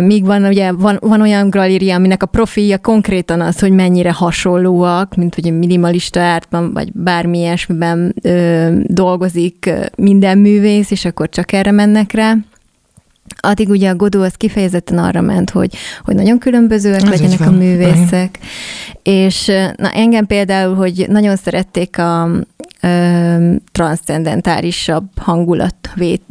Míg 0.00 0.24
van, 0.24 0.44
ugye 0.44 0.72
van, 0.72 0.98
van 1.00 1.20
olyan 1.20 1.50
galéria, 1.50 1.94
aminek 1.94 2.22
a 2.22 2.26
profilja 2.26 2.78
konkrétan 2.78 3.40
az, 3.40 3.58
hogy 3.58 3.72
mennyire 3.72 4.12
hasonlóak, 4.12 5.14
mint 5.14 5.34
hogy 5.34 5.58
minimalista 5.58 6.20
ártban, 6.20 6.72
vagy 6.72 6.92
bármi 6.92 7.38
ilyesmiben 7.38 8.14
dolgozik 8.82 9.70
minden 9.96 10.38
művész, 10.38 10.90
és 10.90 11.04
akkor 11.04 11.28
csak 11.28 11.52
erre 11.52 11.70
mennek 11.70 12.12
rá. 12.12 12.34
Addig 13.40 13.68
ugye 13.68 13.90
a 13.90 13.94
Godó 13.94 14.22
az 14.22 14.34
kifejezetten 14.34 14.98
arra 14.98 15.20
ment, 15.20 15.50
hogy, 15.50 15.76
hogy 16.04 16.14
nagyon 16.14 16.38
különbözőek 16.38 17.02
Ez 17.02 17.08
legyenek 17.08 17.40
a 17.40 17.50
művészek. 17.50 18.38
És 19.02 19.46
na 19.76 19.90
engem 19.90 20.26
például, 20.26 20.74
hogy 20.74 21.06
nagyon 21.08 21.36
szerették 21.36 21.98
a, 21.98 22.30
transzcendentálisabb 23.72 25.04
hangulat, 25.16 25.74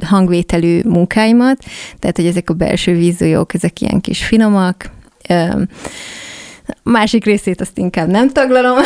hangvételű 0.05 0.81
munkáimat, 0.83 1.57
tehát 1.99 2.15
hogy 2.15 2.25
ezek 2.25 2.49
a 2.49 2.53
belső 2.53 2.95
vízújók, 2.95 3.53
ezek 3.53 3.81
ilyen 3.81 4.01
kis 4.01 4.25
finomak, 4.25 4.91
másik 6.83 7.25
részét 7.25 7.61
azt 7.61 7.77
inkább 7.77 8.09
nem 8.09 8.29
taglalom. 8.29 8.77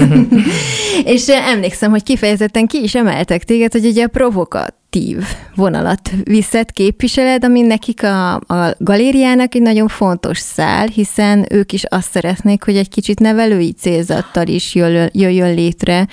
és 1.04 1.28
emlékszem, 1.28 1.90
hogy 1.90 2.02
kifejezetten 2.02 2.66
ki 2.66 2.82
is 2.82 2.94
emeltek 2.94 3.44
téged, 3.44 3.72
hogy 3.72 3.86
ugye 3.86 4.04
a 4.04 4.08
provokat 4.08 4.74
aktív 4.92 5.24
vonalat 5.54 6.10
viszed, 6.22 6.72
képviseled, 6.72 7.44
ami 7.44 7.60
nekik 7.60 8.02
a, 8.02 8.34
a 8.34 8.74
galériának 8.78 9.54
egy 9.54 9.62
nagyon 9.62 9.88
fontos 9.88 10.38
szál, 10.38 10.86
hiszen 10.86 11.46
ők 11.50 11.72
is 11.72 11.84
azt 11.88 12.10
szeretnék, 12.10 12.64
hogy 12.64 12.76
egy 12.76 12.88
kicsit 12.88 13.20
nevelői 13.20 13.72
célzattal 13.72 14.46
is 14.46 14.74
jöjjön, 14.74 15.10
jöjjön 15.12 15.54
létre 15.54 16.08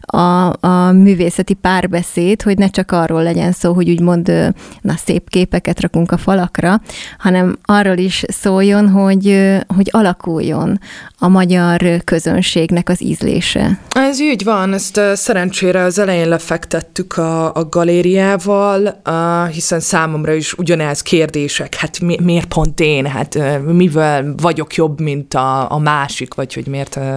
a, 0.00 0.52
a 0.66 0.92
művészeti 0.92 1.54
párbeszéd, 1.54 2.42
hogy 2.42 2.58
ne 2.58 2.68
csak 2.68 2.92
arról 2.92 3.22
legyen 3.22 3.52
szó, 3.52 3.72
hogy 3.72 3.90
úgymond 3.90 4.54
na, 4.80 4.94
szép 5.04 5.28
képeket 5.28 5.80
rakunk 5.80 6.12
a 6.12 6.16
falakra, 6.16 6.80
hanem 7.18 7.58
arról 7.64 7.96
is 7.96 8.24
szóljon, 8.28 8.88
hogy, 8.88 9.54
hogy 9.76 9.88
alakuljon 9.90 10.80
a 11.18 11.28
magyar 11.28 12.00
közönségnek 12.04 12.88
az 12.88 13.02
ízlése. 13.02 13.78
Ez 13.92 14.20
így 14.20 14.44
van, 14.44 14.72
ezt 14.72 15.00
szerencsére 15.14 15.82
az 15.82 15.98
elején 15.98 16.28
lefektettük 16.28 17.16
a, 17.16 17.54
a 17.54 17.68
galériát, 17.68 18.14
Máriával, 18.16 19.00
uh, 19.06 19.52
hiszen 19.52 19.80
számomra 19.80 20.32
is 20.32 20.52
ugyanez 20.52 21.02
kérdések, 21.02 21.74
hát 21.74 22.00
mi, 22.00 22.16
miért 22.22 22.46
pont 22.46 22.80
én, 22.80 23.06
hát 23.06 23.34
uh, 23.34 23.58
mivel 23.58 24.34
vagyok 24.36 24.74
jobb, 24.74 25.00
mint 25.00 25.34
a, 25.34 25.70
a 25.70 25.78
másik, 25.78 26.34
vagy 26.34 26.54
hogy 26.54 26.66
miért 26.66 26.96
uh, 26.96 27.16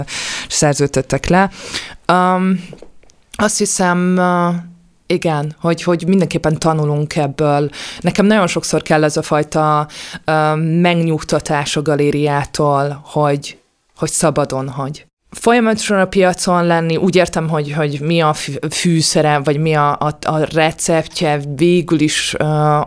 szerződtettek 0.50 1.28
le. 1.28 1.50
Um, 2.14 2.64
azt 3.36 3.58
hiszem, 3.58 4.16
uh, 4.18 4.56
igen, 5.08 5.56
hogy, 5.60 5.84
hogy 5.84 6.04
mindenképpen 6.08 6.60
tanulunk 6.60 7.16
ebből. 7.16 7.70
Nekem 8.00 8.26
nagyon 8.26 8.48
sokszor 8.48 8.82
kell 8.82 9.04
ez 9.04 9.18
a 9.18 9.22
fajta 9.22 9.88
uh, 10.26 10.58
megnyugtatás 10.82 11.76
a 11.76 11.82
galériától, 11.82 13.02
hogy, 13.04 13.58
hogy 13.96 14.10
szabadon 14.10 14.70
hagy 14.70 15.09
folyamatosan 15.30 16.00
a 16.00 16.06
piacon 16.06 16.66
lenni, 16.66 16.96
úgy 16.96 17.16
értem, 17.16 17.50
hogy, 17.50 17.72
hogy 17.72 18.00
mi 18.02 18.22
a 18.22 18.36
fűszere, 18.70 19.40
vagy 19.40 19.58
mi 19.60 19.74
a, 19.74 19.98
a, 20.00 20.18
a 20.22 20.38
receptje, 20.54 21.40
végül 21.56 22.00
is 22.00 22.36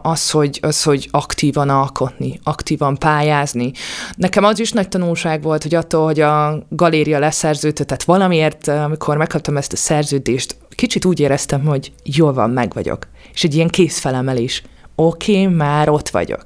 az, 0.02 0.30
hogy, 0.30 0.58
az, 0.62 0.82
hogy 0.82 1.08
aktívan 1.10 1.68
alkotni, 1.68 2.40
aktívan 2.42 2.98
pályázni. 2.98 3.72
Nekem 4.16 4.44
az 4.44 4.58
is 4.58 4.72
nagy 4.72 4.88
tanulság 4.88 5.42
volt, 5.42 5.62
hogy 5.62 5.74
attól, 5.74 6.04
hogy 6.04 6.20
a 6.20 6.66
galéria 6.68 7.18
leszerződött, 7.18 7.86
tehát 7.86 8.04
valamiért, 8.04 8.68
amikor 8.68 9.16
megkaptam 9.16 9.56
ezt 9.56 9.72
a 9.72 9.76
szerződést, 9.76 10.56
kicsit 10.68 11.04
úgy 11.04 11.20
éreztem, 11.20 11.64
hogy 11.64 11.92
jól 12.04 12.32
van, 12.32 12.50
meg 12.50 12.72
vagyok. 12.74 13.06
És 13.32 13.44
egy 13.44 13.54
ilyen 13.54 13.68
készfelemelés. 13.68 14.62
Oké, 14.94 15.42
okay, 15.42 15.54
már 15.54 15.88
ott 15.88 16.08
vagyok. 16.08 16.44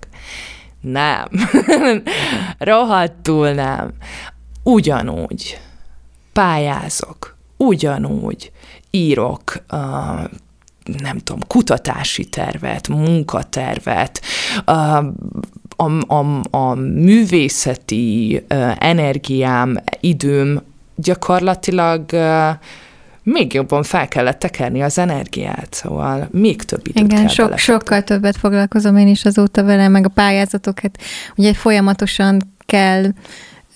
Nem. 0.80 1.28
Rohadtul 2.58 3.50
nem. 3.50 3.92
Ugyanúgy 4.62 5.58
pályázok, 6.36 7.36
ugyanúgy 7.56 8.52
írok, 8.90 9.64
uh, 9.72 9.78
nem 11.00 11.18
tudom, 11.18 11.40
kutatási 11.46 12.24
tervet, 12.24 12.88
munkatervet, 12.88 14.20
uh, 14.66 14.96
a, 15.76 16.14
a, 16.14 16.40
a 16.50 16.74
művészeti 16.74 18.42
uh, 18.50 18.72
energiám, 18.78 19.76
időm 20.00 20.62
gyakorlatilag 20.94 22.04
uh, 22.12 22.48
még 23.22 23.52
jobban 23.52 23.82
fel 23.82 24.08
kellett 24.08 24.38
tekerni 24.38 24.82
az 24.82 24.98
energiát, 24.98 25.68
szóval 25.70 26.28
még 26.30 26.62
több 26.62 26.86
időt 26.86 27.04
Igen, 27.04 27.18
kell 27.18 27.28
sok, 27.28 27.58
sokkal 27.58 28.02
többet 28.02 28.36
foglalkozom 28.36 28.96
én 28.96 29.08
is 29.08 29.24
azóta 29.24 29.64
vele, 29.64 29.88
meg 29.88 30.04
a 30.06 30.08
pályázatokat, 30.08 30.98
ugye 31.36 31.54
folyamatosan 31.54 32.40
kell 32.66 33.04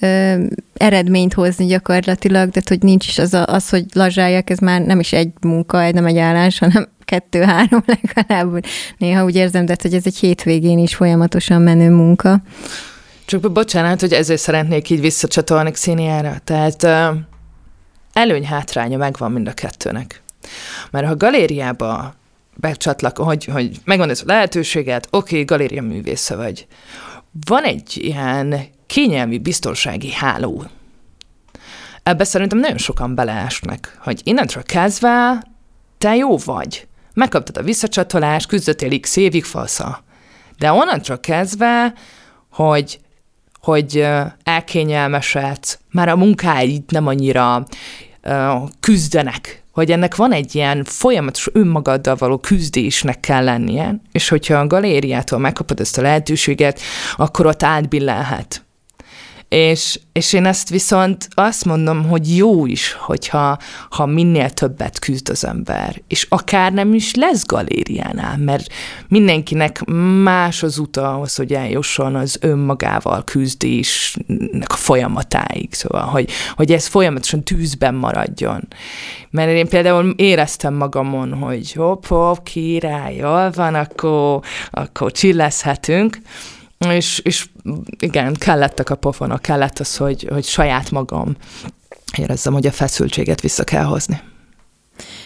ö, 0.01 0.45
eredményt 0.75 1.35
hozni 1.35 1.67
gyakorlatilag, 1.67 2.49
de 2.49 2.63
hogy 2.69 2.83
nincs 2.83 3.07
is 3.07 3.19
az, 3.19 3.35
a, 3.35 3.45
az, 3.47 3.69
hogy 3.69 3.85
lazsáljak, 3.93 4.51
ez 4.51 4.59
már 4.59 4.81
nem 4.81 5.01
is 5.01 5.13
egy 5.13 5.31
munka, 5.41 5.91
nem 5.91 6.07
egy 6.07 6.19
állás, 6.19 6.59
hanem 6.59 6.89
kettő-három 7.05 7.85
legalább. 7.87 8.65
Néha 8.99 9.25
úgy 9.25 9.35
érzem, 9.35 9.65
de 9.65 9.77
hogy 9.83 9.95
ez 9.95 10.07
egy 10.07 10.17
hétvégén 10.17 10.79
is 10.79 10.95
folyamatosan 10.95 11.63
menő 11.63 11.91
munka. 11.91 12.43
Csak 13.25 13.53
bocsánat, 13.53 14.01
hogy 14.01 14.13
ezért 14.13 14.41
szeretnék 14.41 14.91
így 14.91 15.01
visszacsatolni 15.01 15.71
Xiniára. 15.71 16.35
Tehát 16.45 16.87
előny-hátránya 18.13 18.97
megvan 18.97 19.33
mind 19.33 19.49
a 19.49 19.53
kettőnek. 19.53 20.23
Mert 20.91 21.07
ha 21.07 21.17
galériába 21.17 22.15
becsatlak, 22.57 23.17
hogy, 23.17 23.45
hogy 23.45 23.77
megvan 23.85 24.11
ez 24.11 24.21
a 24.21 24.25
lehetőséget, 24.27 25.09
oké, 25.11 25.33
okay, 25.33 25.45
galéria 25.45 25.83
művésze 25.83 26.37
vagy. 26.37 26.67
Van 27.47 27.65
egy 27.65 27.93
ilyen 27.95 28.55
kényelmi 28.91 29.39
biztonsági 29.39 30.13
háló. 30.13 30.65
Ebbe 32.03 32.25
szerintem 32.25 32.59
nagyon 32.59 32.79
sokan 32.79 33.15
beleesnek, 33.15 33.99
hogy 34.01 34.21
innentről 34.25 34.63
kezdve 34.63 35.45
te 35.99 36.17
jó 36.17 36.37
vagy. 36.45 36.87
megkaptad 37.15 37.57
a 37.57 37.63
visszacsatolást, 37.63 38.49
küzdöttél 38.49 39.01
x 39.01 39.17
évig, 39.17 39.45
fasza. 39.45 40.03
De 40.59 40.73
onnantól 40.73 41.19
kezdve, 41.19 41.95
hogy 42.53 43.01
hogy 43.61 44.07
elkényelmesedsz, 44.43 45.79
már 45.91 46.09
a 46.09 46.17
munkáid 46.17 46.83
nem 46.89 47.07
annyira 47.07 47.67
küzdenek, 48.81 49.63
hogy 49.73 49.91
ennek 49.91 50.17
van 50.17 50.33
egy 50.33 50.55
ilyen 50.55 50.85
folyamatos 50.85 51.49
önmagaddal 51.53 52.15
való 52.15 52.39
küzdésnek 52.39 53.21
kell 53.21 53.45
lennie, 53.45 54.01
és 54.13 54.29
hogyha 54.29 54.55
a 54.55 54.67
galériától 54.67 55.39
megkapod 55.39 55.81
ezt 55.81 55.99
a 55.99 56.03
lehetőséget, 56.03 56.81
akkor 57.17 57.47
ott 57.47 57.63
átbillenhet 57.63 58.65
és, 59.51 60.01
és 60.13 60.33
én 60.33 60.45
ezt 60.45 60.69
viszont 60.69 61.29
azt 61.35 61.65
mondom, 61.65 62.09
hogy 62.09 62.37
jó 62.37 62.67
is, 62.67 62.93
hogyha 62.93 63.59
ha 63.91 64.07
minél 64.07 64.51
többet 64.51 64.99
küzd 64.99 65.29
az 65.29 65.45
ember, 65.45 66.03
és 66.09 66.27
akár 66.29 66.73
nem 66.73 66.95
is 66.95 67.15
lesz 67.15 67.47
galériánál, 67.47 68.37
mert 68.37 68.67
mindenkinek 69.09 69.85
más 70.23 70.63
az 70.63 70.79
uta 70.79 71.15
ahhoz, 71.15 71.35
hogy 71.37 71.53
eljusson 71.53 72.15
az 72.15 72.39
önmagával 72.41 73.25
küzdésnek 73.25 74.73
a 74.73 74.77
folyamatáig, 74.77 75.75
szóval, 75.75 76.05
hogy, 76.05 76.31
hogy 76.57 76.73
ez 76.73 76.87
folyamatosan 76.87 77.45
tűzben 77.45 77.95
maradjon. 77.95 78.69
Mert 79.31 79.51
én 79.51 79.69
például 79.69 80.15
éreztem 80.17 80.75
magamon, 80.75 81.35
hogy 81.35 81.73
hopp, 81.73 82.07
hopp, 82.07 82.37
király, 82.43 83.17
jól 83.17 83.51
van, 83.51 83.75
akkor, 83.75 84.41
akkor 84.71 85.13
csilleszhetünk, 85.13 86.19
és, 86.89 87.19
és 87.19 87.49
igen, 87.99 88.35
kellettek 88.35 88.91
a 88.91 88.95
pofonok, 88.95 89.43
kellett 89.43 89.79
az, 89.79 89.97
hogy, 89.97 90.29
hogy 90.31 90.45
saját 90.45 90.91
magam 90.91 91.37
érezzem, 92.19 92.53
hogy 92.53 92.67
a 92.67 92.73
feszültséget 92.73 93.41
vissza 93.41 93.65
kell 93.65 93.85
hozni. 93.85 94.21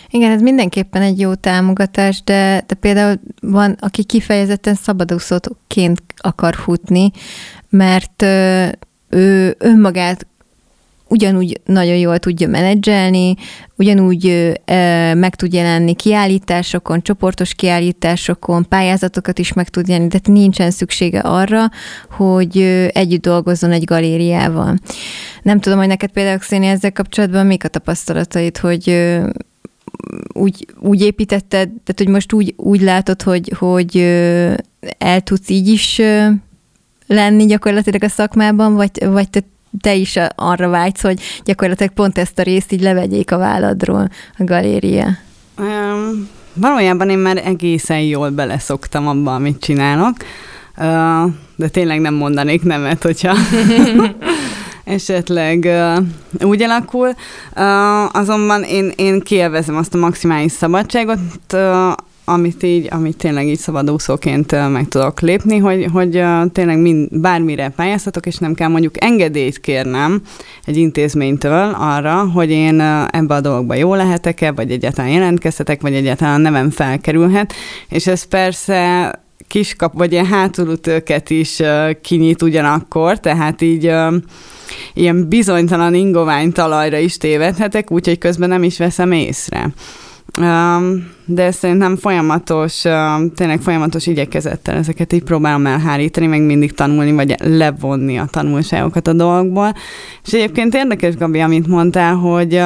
Igen, 0.08 0.30
ez 0.30 0.40
mindenképpen 0.40 1.02
egy 1.02 1.20
jó 1.20 1.34
támogatás, 1.34 2.22
de, 2.24 2.64
de 2.66 2.74
például 2.74 3.20
van, 3.40 3.76
aki 3.80 4.04
kifejezetten 4.04 4.74
szabadúszóként 4.74 6.02
akar 6.16 6.54
futni, 6.54 7.10
mert 7.68 8.22
ő 9.08 9.56
önmagát 9.58 10.26
ugyanúgy 11.14 11.60
nagyon 11.64 11.96
jól 11.96 12.18
tudja 12.18 12.48
menedzselni, 12.48 13.34
ugyanúgy 13.76 14.26
ö, 14.64 15.14
meg 15.14 15.34
tud 15.34 15.52
jelenni 15.52 15.94
kiállításokon, 15.94 17.02
csoportos 17.02 17.54
kiállításokon, 17.54 18.68
pályázatokat 18.68 19.38
is 19.38 19.52
meg 19.52 19.68
tud 19.68 19.88
jelenni, 19.88 20.08
tehát 20.08 20.26
nincsen 20.26 20.70
szüksége 20.70 21.20
arra, 21.20 21.70
hogy 22.10 22.58
együtt 22.92 23.22
dolgozzon 23.22 23.72
egy 23.72 23.84
galériával. 23.84 24.78
Nem 25.42 25.60
tudom, 25.60 25.78
hogy 25.78 25.88
neked 25.88 26.10
például 26.10 26.38
Xéni 26.38 26.66
ezzel 26.66 26.92
kapcsolatban 26.92 27.46
mik 27.46 27.64
a 27.64 27.68
tapasztalataid, 27.68 28.56
hogy 28.56 29.12
úgy, 30.32 30.66
úgy 30.80 31.00
építetted, 31.00 31.68
tehát 31.68 31.94
hogy 31.96 32.08
most 32.08 32.32
úgy, 32.32 32.54
úgy 32.56 32.80
látod, 32.80 33.22
hogy, 33.22 33.52
hogy 33.58 33.98
el 34.98 35.20
tudsz 35.20 35.48
így 35.48 35.68
is 35.68 36.00
lenni 37.06 37.46
gyakorlatilag 37.46 38.02
a 38.02 38.08
szakmában, 38.08 38.74
vagy, 38.74 39.06
vagy 39.06 39.30
te 39.30 39.40
te 39.80 39.94
is 39.94 40.18
arra 40.34 40.68
vágysz, 40.68 41.00
hogy 41.00 41.20
gyakorlatilag 41.44 41.92
pont 41.92 42.18
ezt 42.18 42.38
a 42.38 42.42
részt 42.42 42.72
így 42.72 42.80
levegyék 42.80 43.32
a 43.32 43.38
válladról 43.38 44.08
a 44.38 44.44
galéria? 44.44 45.06
Um, 45.58 46.28
valójában 46.54 47.10
én 47.10 47.18
már 47.18 47.42
egészen 47.44 48.00
jól 48.00 48.30
beleszoktam 48.30 49.08
abba, 49.08 49.34
amit 49.34 49.60
csinálok, 49.60 50.16
uh, 50.76 51.32
de 51.56 51.68
tényleg 51.68 52.00
nem 52.00 52.14
mondanék 52.14 52.62
nemet, 52.62 53.02
hogyha 53.02 53.36
esetleg 54.84 55.64
uh, 55.64 56.04
úgy 56.48 56.62
alakul. 56.62 57.08
Uh, 57.56 58.16
azonban 58.16 58.62
én, 58.62 58.92
én 58.96 59.20
kielvezem 59.20 59.76
azt 59.76 59.94
a 59.94 59.98
maximális 59.98 60.52
szabadságot, 60.52 61.18
uh, 61.52 61.92
amit 62.24 62.62
így, 62.62 62.88
amit 62.90 63.16
tényleg 63.16 63.46
így 63.46 63.58
szabadúszóként 63.58 64.70
meg 64.70 64.88
tudok 64.88 65.20
lépni, 65.20 65.56
hogy, 65.58 65.86
hogy 65.92 66.22
tényleg 66.52 66.78
mind, 66.78 67.20
bármire 67.20 67.68
pályázhatok, 67.68 68.26
és 68.26 68.36
nem 68.36 68.54
kell 68.54 68.68
mondjuk 68.68 69.04
engedélyt 69.04 69.60
kérnem 69.60 70.22
egy 70.64 70.76
intézménytől 70.76 71.76
arra, 71.78 72.30
hogy 72.30 72.50
én 72.50 72.80
ebbe 73.10 73.34
a 73.34 73.40
dologba 73.40 73.74
jó 73.74 73.94
lehetek-e, 73.94 74.52
vagy 74.52 74.70
egyáltalán 74.70 75.10
jelentkezhetek, 75.10 75.80
vagy 75.80 75.94
egyáltalán 75.94 76.40
nevem 76.40 76.70
felkerülhet, 76.70 77.52
és 77.88 78.06
ez 78.06 78.22
persze 78.22 79.12
kiskap, 79.48 79.92
vagy 79.94 80.12
ilyen 80.12 80.26
hátulütőket 80.26 81.30
is 81.30 81.60
kinyit 82.02 82.42
ugyanakkor, 82.42 83.18
tehát 83.20 83.62
így 83.62 83.92
ilyen 84.94 85.28
bizonytalan 85.28 85.94
ingovány 85.94 86.52
talajra 86.52 86.98
is 86.98 87.16
tévedhetek, 87.16 87.90
úgyhogy 87.90 88.18
közben 88.18 88.48
nem 88.48 88.62
is 88.62 88.78
veszem 88.78 89.12
észre 89.12 89.72
de 91.24 91.50
szerintem 91.50 91.96
folyamatos, 91.96 92.80
tényleg 93.34 93.60
folyamatos 93.60 94.06
igyekezettel 94.06 94.76
ezeket 94.76 95.12
így 95.12 95.22
próbálom 95.22 95.66
elhárítani, 95.66 96.26
meg 96.26 96.42
mindig 96.42 96.72
tanulni, 96.72 97.12
vagy 97.12 97.34
levonni 97.38 98.18
a 98.18 98.28
tanulságokat 98.30 99.06
a 99.08 99.12
dolgokból. 99.12 99.74
És 100.24 100.32
egyébként 100.32 100.74
érdekes, 100.74 101.16
Gabi, 101.16 101.40
amit 101.40 101.66
mondtál, 101.66 102.14
hogy 102.14 102.62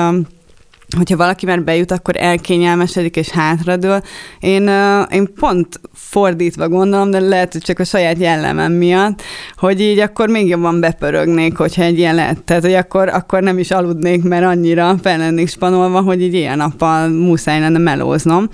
hogyha 0.96 1.16
valaki 1.16 1.46
már 1.46 1.62
bejut, 1.62 1.90
akkor 1.90 2.14
elkényelmesedik 2.16 3.16
és 3.16 3.28
hátradől. 3.28 4.02
Én, 4.40 4.70
én 5.10 5.32
pont 5.34 5.80
fordítva 5.92 6.68
gondolom, 6.68 7.10
de 7.10 7.20
lehet, 7.20 7.52
hogy 7.52 7.62
csak 7.62 7.78
a 7.78 7.84
saját 7.84 8.18
jellemem 8.18 8.72
miatt, 8.72 9.22
hogy 9.56 9.80
így 9.80 9.98
akkor 9.98 10.28
még 10.28 10.48
jobban 10.48 10.80
bepörögnék, 10.80 11.56
hogyha 11.56 11.82
egy 11.82 11.98
ilyen 11.98 12.14
lehet. 12.14 12.42
Tehát, 12.42 12.62
hogy 12.62 12.74
akkor, 12.74 13.08
akkor 13.08 13.42
nem 13.42 13.58
is 13.58 13.70
aludnék, 13.70 14.22
mert 14.22 14.44
annyira 14.44 14.96
fel 15.02 15.18
lennék 15.18 15.48
spanolva, 15.48 16.00
hogy 16.00 16.22
így 16.22 16.34
ilyen 16.34 16.56
nappal 16.56 17.08
muszáj 17.08 17.60
lenne 17.60 17.78
melóznom. 17.78 18.48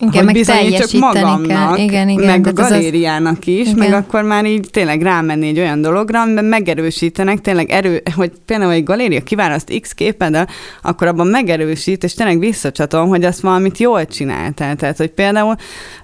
Igen, 0.00 0.24
hogy 0.24 0.44
meg 0.46 0.72
csak 0.78 0.92
magamnak, 1.00 1.46
kell. 1.46 1.76
Igen, 1.76 2.08
igen, 2.08 2.26
meg 2.26 2.46
a 2.46 2.52
galériának 2.52 3.38
az... 3.40 3.46
is, 3.46 3.66
igen. 3.66 3.74
meg 3.78 3.92
akkor 3.92 4.22
már 4.22 4.44
így 4.44 4.68
tényleg 4.70 5.02
rámenni 5.02 5.48
egy 5.48 5.58
olyan 5.58 5.80
dologra, 5.80 6.20
amiben 6.20 6.44
megerősítenek, 6.44 7.40
tényleg 7.40 7.70
erő, 7.70 8.02
hogy 8.14 8.32
például 8.44 8.72
egy 8.72 8.84
galéria 8.84 9.22
kiválaszt 9.22 9.80
X 9.80 9.92
képeddel, 9.92 10.48
akkor 10.82 11.06
abban 11.06 11.26
megerősít, 11.26 12.04
és 12.04 12.14
tényleg 12.14 12.38
visszacsatom, 12.38 13.08
hogy 13.08 13.24
azt 13.24 13.40
valamit 13.40 13.78
jól 13.78 14.06
csináltál. 14.06 14.76
Tehát, 14.76 14.96
hogy 14.96 15.10
például... 15.10 15.56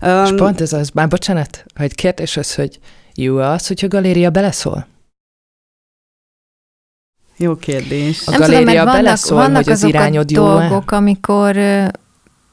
Um, 0.03 0.25
és 0.25 0.31
pont 0.37 0.61
ez 0.61 0.73
az, 0.73 0.91
már 0.95 1.09
bocsánat, 1.09 1.65
hogy 1.75 1.95
kérdés 1.95 2.37
az, 2.37 2.55
hogy 2.55 2.79
jó 3.15 3.37
az, 3.37 3.67
hogyha 3.67 3.87
a 3.87 3.91
galéria 3.91 4.31
beleszól? 4.31 4.87
Jó 7.37 7.55
kérdés. 7.55 8.23
A 8.27 8.31
Nem 8.31 8.41
galéria 8.41 8.65
tudom, 8.65 8.85
vannak, 8.85 8.93
beleszól, 8.93 9.37
vannak 9.37 9.65
hogy 9.65 9.73
az 9.73 9.85
irányod 9.85 10.31
jó 10.31 10.43
dolgok, 10.43 10.91
amikor 10.91 11.57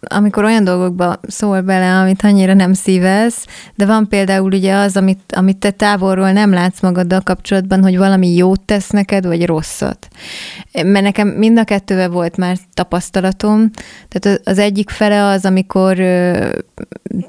amikor 0.10 0.44
olyan 0.44 0.64
dolgokba 0.64 1.20
szól 1.28 1.62
bele, 1.62 2.00
amit 2.00 2.24
annyira 2.24 2.54
nem 2.54 2.74
szívesz, 2.74 3.46
de 3.76 3.86
van 3.86 4.08
például 4.08 4.52
ugye 4.54 4.76
az, 4.76 4.98
amit, 4.98 5.20
amit 5.36 5.58
te 5.58 5.72
távolról 5.72 6.32
nem 6.32 6.54
látsz 6.54 6.82
magaddal 6.82 7.22
kapcsolatban, 7.22 7.82
hogy 7.82 7.98
valami 7.98 8.36
jót 8.36 8.62
tesz 8.62 8.90
neked, 8.90 9.26
vagy 9.26 9.46
rosszat. 9.46 10.08
Mert 10.72 11.04
nekem 11.04 11.28
mind 11.28 11.58
a 11.58 11.64
kettővel 11.64 12.10
volt 12.10 12.38
már 12.38 12.58
tapasztalatom, 12.74 13.70
tehát 14.10 14.42
az 14.44 14.58
egyik 14.58 14.90
fele 14.90 15.24
az, 15.26 15.46
amikor 15.46 15.98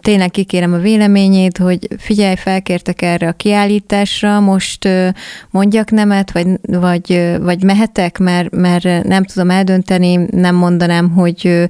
tényleg 0.00 0.30
kikérem 0.30 0.72
a 0.72 0.78
véleményét, 0.78 1.58
hogy 1.58 1.88
figyelj, 1.98 2.36
felkértek 2.36 3.02
erre 3.02 3.28
a 3.28 3.32
kiállításra, 3.32 4.40
most 4.40 4.88
mondjak 5.50 5.90
nemet, 5.90 6.32
vagy, 6.32 6.46
vagy, 6.62 7.36
vagy 7.40 7.62
mehetek, 7.62 8.18
mert, 8.18 8.50
mert 8.50 9.04
nem 9.04 9.24
tudom 9.24 9.50
eldönteni, 9.50 10.26
nem 10.30 10.54
mondanám, 10.54 11.10
hogy 11.10 11.68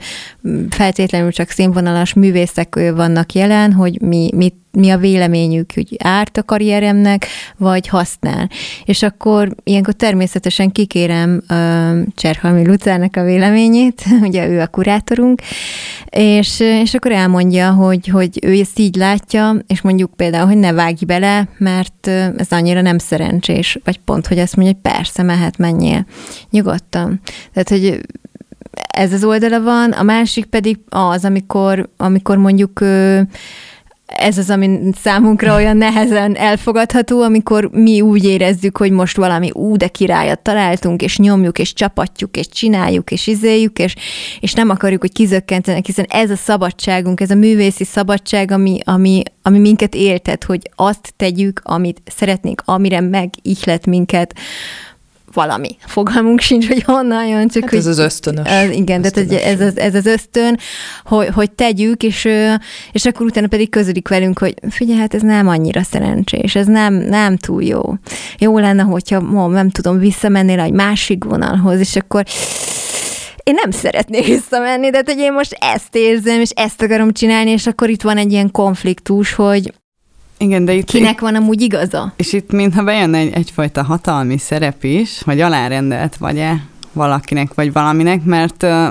feltétlenül 0.95 1.33
csak 1.33 1.51
színvonalas 1.51 2.13
művészek 2.13 2.75
vannak 2.75 3.33
jelen, 3.33 3.73
hogy 3.73 4.01
mi, 4.01 4.31
mit 4.35 4.55
mi 4.75 4.91
a 4.91 4.99
véleményük, 4.99 5.73
hogy 5.75 5.97
árt 5.99 6.37
a 6.37 6.43
karrieremnek, 6.43 7.27
vagy 7.57 7.89
használ. 7.89 8.49
És 8.85 9.03
akkor 9.03 9.55
ilyenkor 9.65 9.95
természetesen 9.95 10.73
kikérem 10.73 11.43
uh, 11.49 11.99
Cserhalmi 12.15 12.67
Lucának 12.67 13.17
a 13.17 13.25
véleményét, 13.25 14.05
ugye 14.29 14.49
ő 14.49 14.61
a 14.61 14.67
kurátorunk, 14.67 15.41
és, 16.11 16.61
és 16.61 16.95
akkor 16.95 17.13
elmondja, 17.13 17.73
hogy, 17.73 18.09
hogy 18.09 18.39
ő 18.43 18.61
ezt 18.61 18.79
így 18.79 18.97
látja, 18.97 19.57
és 19.67 19.81
mondjuk 19.81 20.15
például, 20.17 20.47
hogy 20.47 20.59
ne 20.59 20.73
vágj 20.73 21.05
bele, 21.05 21.49
mert 21.59 22.07
ez 22.37 22.51
annyira 22.51 22.81
nem 22.81 22.99
szerencsés, 22.99 23.79
vagy 23.85 24.01
pont, 24.05 24.27
hogy 24.27 24.39
azt 24.39 24.57
mondja, 24.57 24.75
hogy 24.75 24.93
persze, 24.93 25.23
mehet, 25.23 25.59
menjél. 25.59 26.07
Nyugodtan. 26.51 27.21
Tehát, 27.53 27.69
hogy 27.69 28.01
ez 28.89 29.13
az 29.13 29.25
oldala 29.25 29.61
van, 29.61 29.93
a 29.93 30.03
másik 30.03 30.45
pedig 30.45 30.79
az, 30.89 31.25
amikor, 31.25 31.89
amikor 31.97 32.37
mondjuk 32.37 32.81
ez 34.07 34.39
az, 34.39 34.51
ami 34.51 34.81
számunkra 35.03 35.55
olyan 35.55 35.77
nehezen 35.77 36.37
elfogadható, 36.37 37.23
amikor 37.23 37.71
mi 37.73 38.01
úgy 38.01 38.25
érezzük, 38.25 38.77
hogy 38.77 38.91
most 38.91 39.17
valami 39.17 39.51
ú, 39.53 39.77
de 39.77 39.89
királyat 39.89 40.39
találtunk, 40.39 41.03
és 41.03 41.19
nyomjuk, 41.19 41.59
és 41.59 41.73
csapatjuk, 41.73 42.37
és 42.37 42.49
csináljuk, 42.49 43.11
és 43.11 43.27
izéljük, 43.27 43.79
és, 43.79 43.95
és 44.41 44.53
nem 44.53 44.71
akarjuk, 44.71 45.01
hogy 45.01 45.13
kizökkentenek, 45.13 45.87
hiszen 45.87 46.07
ez 46.09 46.31
a 46.31 46.37
szabadságunk, 46.37 47.21
ez 47.21 47.31
a 47.31 47.35
művészi 47.35 47.85
szabadság, 47.85 48.51
ami, 48.51 48.79
ami, 48.85 49.23
ami 49.43 49.59
minket 49.59 49.95
éltet, 49.95 50.45
hogy 50.45 50.71
azt 50.75 51.13
tegyük, 51.17 51.61
amit 51.65 52.03
szeretnénk, 52.07 52.63
amire 52.65 53.01
megihlet 53.01 53.87
minket, 53.87 54.35
valami. 55.35 55.77
Fogalmunk 55.87 56.41
sincs, 56.41 56.69
hogy 56.69 56.83
honnan 56.83 57.27
jön, 57.27 57.49
csak 57.49 57.63
Hát 57.63 57.71
hogy... 57.71 57.79
ez 57.79 57.87
az 57.87 57.99
ösztönös. 57.99 58.49
Az, 58.49 58.71
igen, 58.71 59.03
tehát 59.03 59.15
hogy 59.15 59.33
ez, 59.33 59.61
az, 59.61 59.79
ez 59.79 59.95
az 59.95 60.07
ösztön, 60.07 60.59
hogy, 61.05 61.29
hogy 61.29 61.53
tegyük, 61.53 62.03
és, 62.03 62.29
és 62.93 63.05
akkor 63.05 63.27
utána 63.27 63.47
pedig 63.47 63.71
közölik 63.71 64.09
velünk, 64.09 64.39
hogy 64.39 64.55
figyelj, 64.71 64.99
hát 64.99 65.15
ez 65.15 65.23
nem 65.23 65.49
annyira 65.49 65.83
szerencsés, 65.83 66.55
ez 66.55 66.67
nem, 66.67 66.95
nem 66.95 67.37
túl 67.37 67.63
jó. 67.63 67.83
Jó 68.39 68.59
lenne, 68.59 68.83
hogyha 68.83 69.21
ma, 69.21 69.47
nem 69.47 69.71
tudom, 69.71 69.99
visszamennél 69.99 70.61
egy 70.61 70.73
másik 70.73 71.25
vonalhoz, 71.25 71.79
és 71.79 71.97
akkor 71.97 72.25
én 73.43 73.55
nem 73.63 73.71
szeretnék 73.71 74.27
visszamenni, 74.27 74.91
de 74.91 75.03
hogy 75.05 75.19
én 75.19 75.33
most 75.33 75.57
ezt 75.61 75.97
érzem, 75.97 76.41
és 76.41 76.51
ezt 76.51 76.83
akarom 76.83 77.13
csinálni, 77.13 77.51
és 77.51 77.67
akkor 77.67 77.89
itt 77.91 78.03
van 78.03 78.17
egy 78.17 78.33
ilyen 78.33 78.51
konfliktus, 78.51 79.35
hogy 79.35 79.73
Igen, 80.45 80.65
de 80.65 80.73
itt, 80.73 80.85
kinek 80.85 81.21
van 81.21 81.35
amúgy 81.35 81.61
igaza. 81.63 82.13
És 82.17 82.33
itt 82.33 82.53
mintha 82.53 82.83
bejönne 82.83 83.19
egy, 83.19 83.33
egyfajta 83.33 83.83
hatalmi 83.83 84.39
szerep 84.39 84.85
is, 84.85 85.23
hogy 85.23 85.41
alárendelt 85.41 86.17
vagy-e 86.17 86.65
valakinek 86.93 87.55
vagy 87.55 87.73
valaminek, 87.73 88.25
mert 88.25 88.63
uh, 88.63 88.87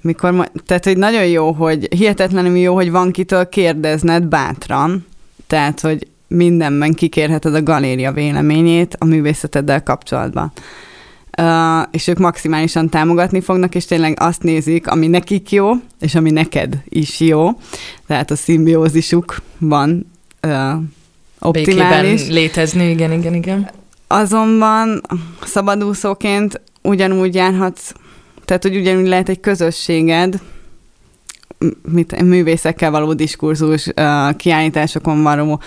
mikor, 0.00 0.50
tehát 0.66 0.84
hogy 0.84 0.96
nagyon 0.96 1.26
jó, 1.26 1.52
hogy 1.52 1.94
hihetetlenül 1.94 2.56
jó, 2.56 2.74
hogy 2.74 2.90
van 2.90 3.10
kitől 3.10 3.48
kérdezned 3.48 4.24
bátran, 4.24 5.06
tehát 5.46 5.80
hogy 5.80 6.06
mindenben 6.28 6.92
kikérheted 6.92 7.54
a 7.54 7.62
galéria 7.62 8.12
véleményét 8.12 8.96
a 8.98 9.04
művészeteddel 9.04 9.82
kapcsolatban. 9.82 10.52
Uh, 11.38 11.82
és 11.90 12.06
ők 12.06 12.18
maximálisan 12.18 12.88
támogatni 12.88 13.40
fognak, 13.40 13.74
és 13.74 13.84
tényleg 13.84 14.16
azt 14.20 14.42
nézik, 14.42 14.86
ami 14.86 15.06
nekik 15.06 15.52
jó, 15.52 15.72
és 16.00 16.14
ami 16.14 16.30
neked 16.30 16.78
is 16.88 17.20
jó. 17.20 17.48
Tehát 18.06 18.30
a 18.30 18.36
szimbiózisuk 18.36 19.42
van 19.58 20.12
uh, 20.44 20.82
optimális. 21.38 22.20
Békében 22.20 22.34
létezni, 22.34 22.90
igen, 22.90 23.12
igen, 23.12 23.34
igen. 23.34 23.70
Azonban 24.06 25.00
szabadúszóként 25.44 26.60
ugyanúgy 26.82 27.34
járhatsz, 27.34 27.92
tehát 28.44 28.62
hogy 28.62 28.76
ugyanúgy 28.76 29.06
lehet 29.06 29.28
egy 29.28 29.40
közösséged, 29.40 30.40
mit, 31.88 32.22
művészekkel 32.22 32.90
való 32.90 33.12
diskurzus, 33.12 33.88
kiállításokon 34.36 35.22
való 35.22 35.60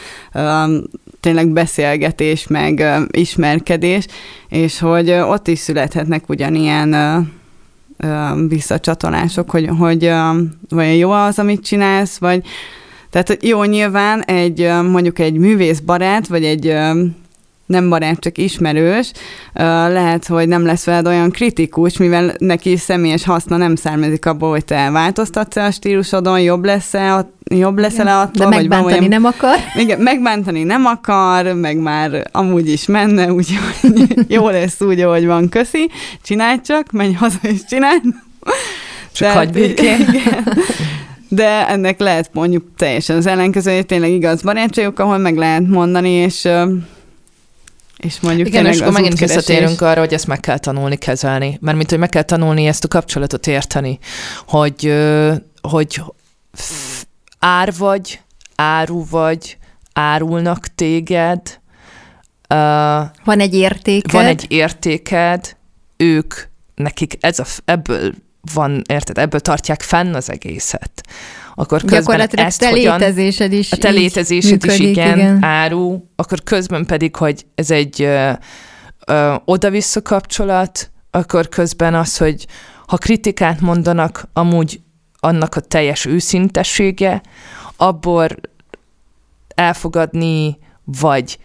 tényleg 1.19 1.49
beszélgetés, 1.49 2.47
meg 2.47 2.85
ismerkedés, 3.11 4.05
és 4.49 4.79
hogy 4.79 5.11
ott 5.11 5.47
is 5.47 5.59
születhetnek 5.59 6.29
ugyanilyen 6.29 6.95
visszacsatolások, 8.47 9.49
hogy, 9.49 9.69
hogy 9.79 10.11
vagy 10.69 10.97
jó 10.97 11.11
az, 11.11 11.39
amit 11.39 11.65
csinálsz, 11.65 12.17
vagy 12.17 12.45
tehát 13.09 13.37
jó, 13.41 13.63
nyilván 13.63 14.23
egy 14.23 14.69
mondjuk 14.91 15.19
egy 15.19 15.33
művészbarát, 15.33 16.27
vagy 16.27 16.43
egy 16.43 16.75
nem 17.67 17.89
barát, 17.89 18.19
csak 18.19 18.37
ismerős, 18.37 19.11
lehet, 19.87 20.27
hogy 20.27 20.47
nem 20.47 20.65
lesz 20.65 20.85
veled 20.85 21.07
olyan 21.07 21.31
kritikus, 21.31 21.97
mivel 21.97 22.33
neki 22.37 22.77
személyes 22.77 23.23
haszna 23.23 23.57
nem 23.57 23.75
származik 23.75 24.25
abból, 24.25 24.49
hogy 24.49 24.65
te 24.65 24.89
változtatsz 24.89 25.55
a 25.55 25.71
stílusodon, 25.71 26.41
jobb 26.41 26.65
lesz-e, 26.65 27.27
jobb 27.43 27.77
lesz-e 27.77 28.19
attól, 28.19 28.49
De 28.49 28.55
megbántani 28.55 28.99
vagy 28.99 29.09
nem 29.09 29.25
akar. 29.25 29.55
Igen, 29.75 29.99
megbántani 29.99 30.63
nem 30.63 30.85
akar, 30.85 31.53
meg 31.53 31.77
már 31.77 32.27
amúgy 32.31 32.69
is 32.69 32.85
menne, 32.85 33.31
úgyhogy 33.37 34.25
jó 34.27 34.49
lesz 34.49 34.81
úgy, 34.81 35.01
ahogy 35.01 35.25
van, 35.25 35.49
köszi, 35.49 35.89
csinálj 36.23 36.61
csak, 36.61 36.91
menj 36.91 37.13
haza 37.13 37.39
és 37.41 37.59
csinálj. 37.69 37.99
Csak 39.11 39.31
hagyd 39.31 39.53
békén. 39.53 40.05
De 41.27 41.67
ennek 41.67 41.99
lehet 41.99 42.29
mondjuk 42.33 42.65
teljesen 42.77 43.15
az 43.17 43.25
ellenkező, 43.25 43.75
hogy 43.75 43.85
tényleg 43.85 44.11
igaz 44.11 44.41
barátságok, 44.41 44.99
ahol 44.99 45.17
meg 45.17 45.35
lehet 45.35 45.67
mondani, 45.67 46.09
és 46.09 46.49
és 47.97 48.19
mondjuk 48.19 48.47
Igen, 48.47 48.65
és 48.65 48.79
akkor 48.79 48.93
megint 48.93 49.19
visszatérünk 49.19 49.81
arra, 49.81 49.99
hogy 49.99 50.13
ezt 50.13 50.27
meg 50.27 50.39
kell 50.39 50.57
tanulni 50.57 50.95
kezelni. 50.95 51.57
Mert 51.61 51.77
mint, 51.77 51.89
hogy 51.89 51.99
meg 51.99 52.09
kell 52.09 52.21
tanulni 52.21 52.65
ezt 52.65 52.83
a 52.83 52.87
kapcsolatot 52.87 53.47
érteni, 53.47 53.99
hogy, 54.47 54.93
hogy 55.61 56.01
ár 57.39 57.73
vagy, 57.77 58.21
áru 58.55 59.05
vagy, 59.09 59.57
árulnak 59.93 60.67
téged. 60.75 61.59
Van 63.23 63.39
egy 63.39 63.53
értéked. 63.53 64.11
Van 64.11 64.25
egy 64.25 64.45
értéked, 64.47 65.57
ők, 65.97 66.33
nekik 66.75 67.17
ez 67.19 67.39
a, 67.39 67.45
ebből 67.65 68.13
van, 68.53 68.81
érted, 68.89 69.17
ebből 69.17 69.39
tartják 69.39 69.81
fenn 69.81 70.13
az 70.13 70.29
egészet. 70.29 71.01
Akkor 71.55 71.79
közben 71.79 71.99
Gyakorlatilag 71.99 72.45
ezt 72.45 72.60
te 72.60 72.69
hogyan, 72.69 72.99
létezésed 72.99 73.53
is 73.53 73.71
A 73.71 73.77
te 73.77 73.89
létezésed 73.89 74.51
működik, 74.51 74.79
is 74.79 74.86
igen, 74.86 75.17
igen, 75.17 75.43
áru, 75.43 76.03
akkor 76.15 76.43
közben 76.43 76.86
pedig, 76.86 77.15
hogy 77.15 77.45
ez 77.55 77.71
egy 77.71 78.01
ö, 78.01 78.31
ö, 79.05 79.36
oda-vissza 79.45 80.01
kapcsolat, 80.01 80.91
akkor 81.12 81.49
közben 81.49 81.95
az, 81.95 82.17
hogy 82.17 82.45
ha 82.88 82.97
kritikát 82.97 83.62
mondanak, 83.62 84.29
amúgy 84.33 84.79
annak 85.19 85.55
a 85.55 85.60
teljes 85.60 86.05
őszintessége, 86.05 87.21
abból 87.77 88.27
elfogadni, 89.55 90.57
vagy 90.83 91.39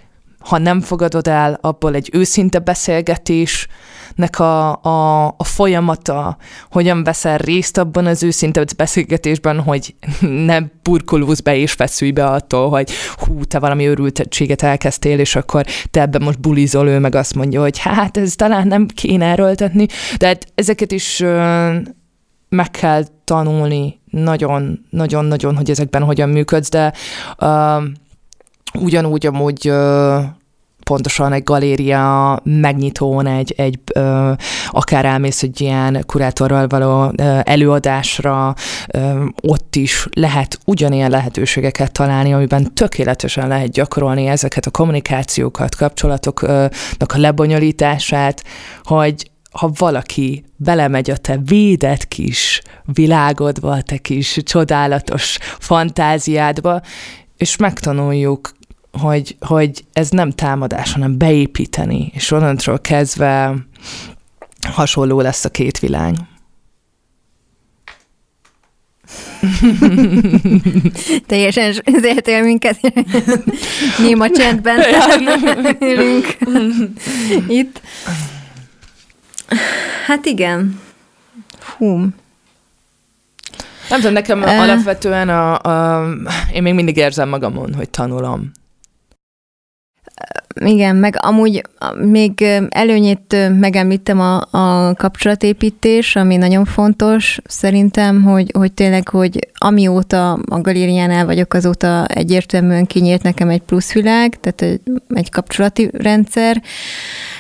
ha 0.45 0.59
nem 0.59 0.81
fogadod 0.81 1.27
el, 1.27 1.59
abból 1.61 1.95
egy 1.95 2.11
őszinte 2.13 2.59
beszélgetés, 2.59 3.69
nek 4.15 4.39
a, 4.39 4.83
a, 4.83 5.27
a 5.27 5.45
folyamata, 5.45 6.37
hogyan 6.71 7.05
veszel 7.05 7.39
részt 7.39 7.79
abban 7.79 8.07
az 8.07 8.23
őszinte 8.23 8.65
beszélgetésben, 8.77 9.61
hogy 9.61 9.95
nem 10.47 10.71
burkolózz 10.83 11.41
be 11.41 11.57
és 11.57 11.73
feszülj 11.73 12.11
be 12.11 12.25
attól, 12.25 12.69
hogy 12.69 12.91
hú, 13.17 13.45
te 13.45 13.59
valami 13.59 13.87
őrültséget 13.89 14.63
elkezdtél, 14.63 15.19
és 15.19 15.37
akkor 15.37 15.65
te 15.91 16.01
ebben 16.01 16.23
most 16.23 16.41
bulizol, 16.41 16.89
ő 16.89 16.99
meg 16.99 17.15
azt 17.15 17.35
mondja, 17.35 17.61
hogy 17.61 17.79
hát 17.79 18.17
ez 18.17 18.35
talán 18.35 18.67
nem 18.67 18.87
kéne 18.87 19.27
erőltetni, 19.27 19.87
de 20.17 20.27
hát 20.27 20.47
ezeket 20.55 20.93
is 20.93 21.25
meg 22.49 22.71
kell 22.71 23.05
tanulni 23.25 24.01
nagyon-nagyon-nagyon, 24.11 25.57
hogy 25.57 25.71
ezekben 25.71 26.03
hogyan 26.03 26.29
működsz, 26.29 26.69
de 26.71 26.93
uh, 27.41 27.83
ugyanúgy 28.75 29.27
amúgy 29.27 29.73
pontosan 30.85 31.33
egy 31.33 31.43
galéria 31.43 32.39
megnyitón, 32.45 33.27
egy, 33.27 33.55
egy 33.57 33.79
ö, 33.95 34.33
akár 34.69 35.05
elmész 35.05 35.43
egy 35.43 35.61
ilyen 35.61 36.05
kurátorral 36.07 36.67
való 36.67 37.13
ö, 37.17 37.39
előadásra, 37.43 38.55
ö, 38.89 39.25
ott 39.43 39.77
is 39.77 40.07
lehet 40.13 40.59
ugyanilyen 40.65 41.11
lehetőségeket 41.11 41.93
találni, 41.93 42.33
amiben 42.33 42.75
tökéletesen 42.75 43.49
lehet 43.49 43.71
gyakorolni 43.71 44.27
ezeket 44.27 44.67
a 44.67 44.71
kommunikációkat, 44.71 45.75
kapcsolatoknak 45.75 47.13
a 47.13 47.19
lebonyolítását, 47.19 48.45
hogy 48.83 49.31
ha 49.53 49.71
valaki 49.79 50.45
belemegy 50.57 51.11
a 51.11 51.17
te 51.17 51.39
védett 51.45 52.09
kis 52.09 52.63
világodba, 52.85 53.71
a 53.71 53.83
te 53.83 53.97
kis 53.97 54.39
csodálatos 54.45 55.39
fantáziádba, 55.59 56.81
és 57.37 57.57
megtanuljuk 57.57 58.51
hogy, 59.01 59.37
hogy 59.41 59.85
ez 59.93 60.11
nem 60.11 60.31
támadás, 60.31 60.93
hanem 60.93 61.19
beépíteni, 61.19 62.11
és 62.15 62.31
onnantól 62.31 62.79
kezdve 62.79 63.55
hasonló 64.71 65.21
lesz 65.21 65.45
a 65.45 65.49
két 65.49 65.79
világ. 65.79 66.15
Teljesen 71.27 71.73
zértél 72.01 72.43
minket. 72.43 72.79
Néma 74.05 74.31
csendben 74.31 74.81
ülünk 75.93 76.37
itt. 77.49 77.81
Hát 80.07 80.25
igen. 80.25 80.81
Hú. 81.77 82.07
Nem 83.89 84.01
tudom, 84.01 84.13
nekem 84.13 84.43
uh, 84.43 84.61
alapvetően 84.61 85.29
a, 85.29 85.59
a, 85.59 86.07
én 86.53 86.63
még 86.63 86.75
mindig 86.75 86.97
érzem 86.97 87.29
magamon, 87.29 87.75
hogy 87.75 87.91
tanulom. 87.91 88.51
Igen, 90.65 90.97
meg 90.97 91.17
amúgy 91.19 91.63
még 91.97 92.45
előnyét 92.69 93.37
megemlítem 93.59 94.21
a, 94.21 94.41
a 94.51 94.95
kapcsolatépítés, 94.95 96.17
ami 96.17 96.37
nagyon 96.37 96.65
fontos 96.65 97.41
szerintem, 97.45 98.23
hogy, 98.23 98.51
hogy 98.59 98.73
tényleg, 98.73 99.09
hogy 99.09 99.49
amióta 99.55 100.33
a 100.33 100.61
galériánál 100.61 101.27
vagyok, 101.27 101.55
azóta 101.55 102.07
egyértelműen 102.07 102.87
kinyílt 102.87 103.23
nekem 103.23 103.49
egy 103.49 103.63
pluszvilág, 103.63 104.41
tehát 104.41 104.63
egy, 104.63 104.81
egy 105.09 105.31
kapcsolati 105.31 105.91
rendszer. 105.93 106.63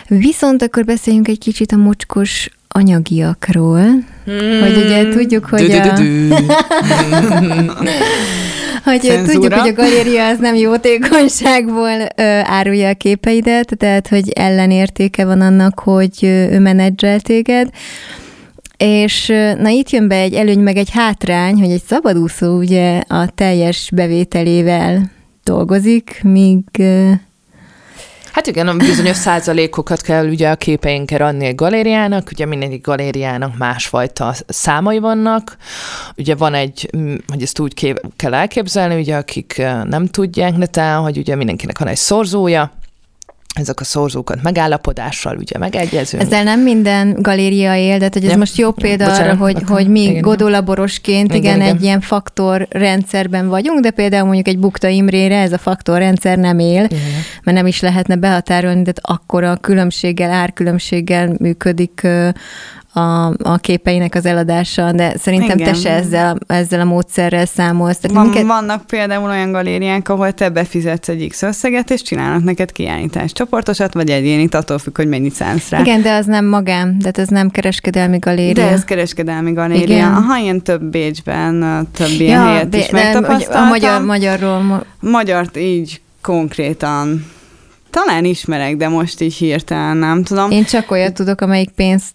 Viszont 0.06 0.62
akkor 0.62 0.84
beszéljünk 0.84 1.28
egy 1.28 1.38
kicsit 1.38 1.72
a 1.72 1.76
mocskos 1.76 2.50
anyagiakról, 2.72 3.82
hmm. 4.24 4.60
hogy 4.60 4.76
ugye 4.84 5.08
tudjuk, 5.08 5.44
hogy 5.44 5.70
a... 5.70 5.94
hogy 8.84 9.00
Cenzúra. 9.00 9.32
tudjuk, 9.32 9.54
hogy 9.54 9.68
a 9.68 9.72
galéria 9.72 10.26
az 10.26 10.38
nem 10.38 10.54
jótékonyságból 10.54 11.98
ö, 12.16 12.22
árulja 12.42 12.88
a 12.88 12.94
képeidet, 12.94 13.76
tehát 13.76 14.08
hogy 14.08 14.28
ellenértéke 14.28 15.24
van 15.24 15.40
annak, 15.40 15.80
hogy 15.80 16.18
ő 16.22 16.58
menedzsel 16.58 17.20
téged. 17.20 17.68
És 18.76 19.26
na 19.58 19.68
itt 19.68 19.90
jön 19.90 20.08
be 20.08 20.16
egy 20.16 20.34
előny, 20.34 20.60
meg 20.60 20.76
egy 20.76 20.90
hátrány, 20.90 21.54
hogy 21.54 21.70
egy 21.70 21.82
szabadúszó 21.86 22.56
ugye 22.56 23.02
a 23.08 23.28
teljes 23.34 23.90
bevételével 23.94 25.10
dolgozik, 25.44 26.20
míg 26.22 26.64
Hát 28.32 28.46
igen, 28.46 28.78
bizonyos 28.78 29.16
százalékokat 29.16 30.00
kell 30.00 30.28
ugye 30.28 30.50
a 30.50 30.56
képeinkkel 30.56 31.22
adni 31.22 31.48
a 31.48 31.54
galériának, 31.54 32.28
ugye 32.32 32.46
mindegyik 32.46 32.86
galériának 32.86 33.56
másfajta 33.56 34.34
számai 34.46 34.98
vannak. 34.98 35.56
Ugye 36.16 36.34
van 36.34 36.54
egy, 36.54 36.90
hogy 37.28 37.42
ezt 37.42 37.58
úgy 37.58 37.96
kell 38.16 38.34
elképzelni, 38.34 39.00
ugye 39.00 39.16
akik 39.16 39.62
nem 39.84 40.06
tudják 40.06 40.56
netán, 40.56 41.00
hogy 41.00 41.18
ugye 41.18 41.34
mindenkinek 41.34 41.78
van 41.78 41.88
egy 41.88 41.96
szorzója, 41.96 42.72
ezek 43.54 43.80
a 43.80 43.84
szorzókat 43.84 44.42
megállapodással 44.42 45.36
ugye 45.36 45.58
megegyezünk. 45.58 46.22
Ezzel 46.22 46.42
nem 46.42 46.60
minden 46.60 47.16
galéria 47.20 47.76
él, 47.76 47.98
de 47.98 48.08
hogy 48.12 48.24
ez 48.24 48.30
ja. 48.30 48.36
most 48.36 48.56
jó 48.56 48.70
példa 48.70 49.04
Bocsánat, 49.04 49.26
arra, 49.26 49.36
hogy, 49.36 49.56
akkor, 49.56 49.76
hogy 49.76 49.88
mi 49.88 50.02
igen, 50.02 50.22
godolaborosként 50.22 51.34
igen, 51.34 51.42
igen, 51.42 51.56
igen, 51.56 51.74
egy 51.76 51.82
ilyen 51.82 52.00
faktorrendszerben 52.00 53.48
vagyunk, 53.48 53.80
de 53.80 53.90
például 53.90 54.24
mondjuk 54.24 54.48
egy 54.48 54.58
Bukta 54.58 54.88
Imrére 54.88 55.40
ez 55.40 55.52
a 55.52 55.58
faktorrendszer 55.58 56.38
nem 56.38 56.58
él, 56.58 56.84
igen. 56.84 57.00
mert 57.42 57.56
nem 57.56 57.66
is 57.66 57.80
lehetne 57.80 58.16
behatárolni, 58.16 58.82
de 58.82 58.92
akkor 59.00 59.44
a 59.44 59.56
különbséggel, 59.56 60.30
árkülönbséggel 60.30 61.34
működik 61.38 62.06
a, 62.92 63.26
a 63.42 63.56
képeinek 63.60 64.14
az 64.14 64.26
eladása, 64.26 64.92
de 64.92 65.16
szerintem 65.16 65.58
Igen. 65.58 65.72
te 65.72 65.78
se 65.78 65.90
ezzel, 65.90 66.38
ezzel 66.46 66.80
a 66.80 66.84
módszerrel 66.84 67.46
számolsz. 67.46 67.98
Tehát 67.98 68.16
Van, 68.16 68.26
minket... 68.26 68.46
Vannak 68.46 68.86
például 68.86 69.30
olyan 69.30 69.52
galériák, 69.52 70.08
ahol 70.08 70.32
te 70.32 70.48
befizetsz 70.48 71.08
egy 71.08 71.26
X 71.28 71.42
összeget, 71.42 71.90
és 71.90 72.02
csinálnak 72.02 72.44
neked 72.44 72.72
kiállítás 72.72 73.32
csoportosat, 73.32 73.94
vagy 73.94 74.10
egyénit, 74.10 74.54
attól 74.54 74.78
függ, 74.78 74.96
hogy 74.96 75.08
mennyit 75.08 75.34
szánsz 75.34 75.68
rá. 75.68 75.80
Igen, 75.80 76.02
de 76.02 76.14
az 76.14 76.26
nem 76.26 76.44
magám, 76.44 76.98
de 76.98 77.10
ez 77.14 77.28
nem 77.28 77.50
kereskedelmi 77.50 78.18
galéria. 78.18 78.64
De 78.64 78.70
ez 78.70 78.84
kereskedelmi 78.84 79.52
galéria. 79.52 79.96
Igen. 79.96 80.14
Aha, 80.14 80.36
ilyen 80.36 80.62
több 80.62 80.82
Bécsben, 80.82 81.88
több 81.92 82.20
ilyen 82.20 82.40
ja, 82.40 82.48
helyet 82.48 82.74
is 82.74 82.90
megtapasztaltam. 82.90 83.64
A 83.64 83.68
magyar, 83.68 84.04
magyarról... 84.04 84.84
Magyart 85.00 85.56
így 85.56 86.00
konkrétan 86.20 87.26
talán 87.90 88.24
ismerek, 88.24 88.76
de 88.76 88.88
most 88.88 89.20
így 89.20 89.34
hirtelen 89.34 89.96
nem 89.96 90.22
tudom. 90.22 90.50
Én 90.50 90.64
csak 90.64 90.90
olyat 90.90 91.14
tudok, 91.14 91.40
amelyik 91.40 91.70
pénzt 91.70 92.12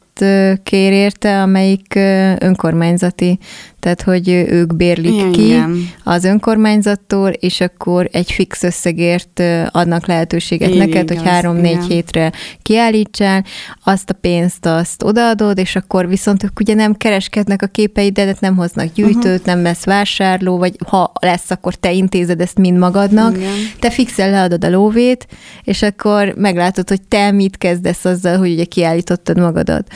kér 0.64 0.92
érte, 0.92 1.42
amelyik 1.42 1.96
önkormányzati 2.40 3.40
tehát 3.88 4.02
hogy 4.02 4.30
ők 4.30 4.76
bérlik 4.76 5.14
Igen, 5.14 5.32
ki 5.32 5.46
igen. 5.46 5.90
az 6.04 6.24
önkormányzattól, 6.24 7.30
és 7.30 7.62
akkor 7.62 8.10
egy 8.12 8.32
fix 8.32 8.64
összegért 8.64 9.44
adnak 9.72 10.08
lehetőséget 10.08 10.70
Igen, 10.70 10.88
neked, 10.88 11.08
hogy 11.08 11.28
három-négy 11.28 11.86
hétre 11.88 12.32
kiállítsál, 12.62 13.46
azt 13.84 14.10
a 14.10 14.14
pénzt 14.14 14.66
azt 14.66 15.04
odaadod, 15.04 15.58
és 15.58 15.76
akkor 15.76 16.08
viszont 16.08 16.44
ők 16.44 16.60
ugye 16.60 16.74
nem 16.74 16.94
kereskednek 16.94 17.62
a 17.62 17.68
képeidet, 17.68 18.40
nem 18.40 18.56
hoznak 18.56 18.94
gyűjtőt, 18.94 19.26
uh-huh. 19.26 19.46
nem 19.46 19.62
lesz 19.62 19.86
vásárló, 19.86 20.58
vagy 20.58 20.76
ha 20.88 21.12
lesz, 21.22 21.50
akkor 21.52 21.76
te 21.76 21.92
intézed 21.92 22.42
ezt 22.42 22.58
mind 22.58 22.78
magadnak. 22.78 23.38
Igen. 23.38 23.54
Te 23.80 23.90
fixel 23.90 24.30
leadod 24.30 24.66
a 24.66 24.70
lóvét, 24.70 25.28
és 25.64 25.82
akkor 25.82 26.34
meglátod, 26.38 26.90
hogy 26.90 27.02
te 27.02 27.32
mit 27.32 27.58
kezdesz 27.58 28.06
azzal, 28.06 28.38
hogy 28.38 28.52
ugye 28.52 28.64
kiállítottad 28.64 29.38
magadat. 29.38 29.88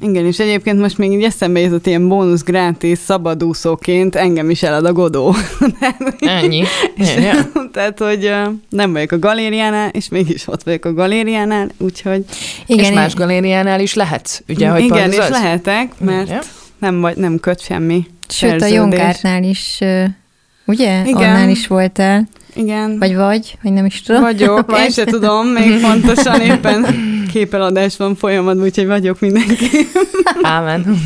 Igen, 0.00 0.26
és 0.26 0.38
egyébként 0.38 0.80
most 0.80 0.98
még 0.98 1.12
így 1.12 1.22
eszembe 1.22 1.60
jutott 1.60 1.86
ilyen 1.86 2.08
bónusz 2.08 2.42
gratis 2.42 2.98
szabadúszóként 2.98 4.14
engem 4.14 4.50
is 4.50 4.62
elad 4.62 4.84
a 4.84 4.92
Godó. 4.92 5.34
Ennyi. 6.18 6.64
és, 6.94 7.14
tehát, 7.72 7.98
hogy 7.98 8.32
nem 8.68 8.92
vagyok 8.92 9.12
a 9.12 9.18
galériánál, 9.18 9.88
és 9.88 10.08
mégis 10.08 10.48
ott 10.48 10.62
vagyok 10.62 10.84
a 10.84 10.92
galériánál, 10.92 11.68
úgyhogy... 11.78 12.24
Igen, 12.66 12.84
és 12.84 12.90
más 12.90 13.14
galériánál 13.14 13.80
is 13.80 13.94
lehetsz, 13.94 14.40
ugye, 14.48 14.68
hogy 14.68 14.82
Igen, 14.82 15.10
és 15.10 15.18
az? 15.18 15.30
lehetek, 15.30 15.92
mert 15.98 16.28
ja. 16.28 16.40
nem, 16.78 17.00
vagy, 17.00 17.16
nem 17.16 17.38
köt 17.40 17.60
semmi 17.60 18.06
Sőt, 18.28 18.50
szerződés. 18.50 18.72
a 18.72 18.80
Jonkártnál 18.80 19.42
is, 19.42 19.78
ugye? 20.64 21.02
Igen. 21.04 21.14
Annál 21.14 21.48
is 21.48 21.66
voltál. 21.66 22.28
Igen. 22.54 22.98
Vagy 22.98 23.14
vagy, 23.14 23.58
vagy 23.62 23.72
nem 23.72 23.84
is 23.84 24.02
tudom. 24.02 24.22
Vagyok, 24.22 24.70
vagy. 24.70 24.80
én 24.80 24.90
se 24.90 25.04
tudom, 25.04 25.46
még 25.46 25.80
pontosan 25.80 26.40
éppen 26.40 26.86
képeladás 27.32 27.96
van 27.96 28.14
folyamatban, 28.14 28.64
úgyhogy 28.64 28.86
vagyok 28.86 29.20
mindenki. 29.20 29.66
Ámen. 30.42 30.98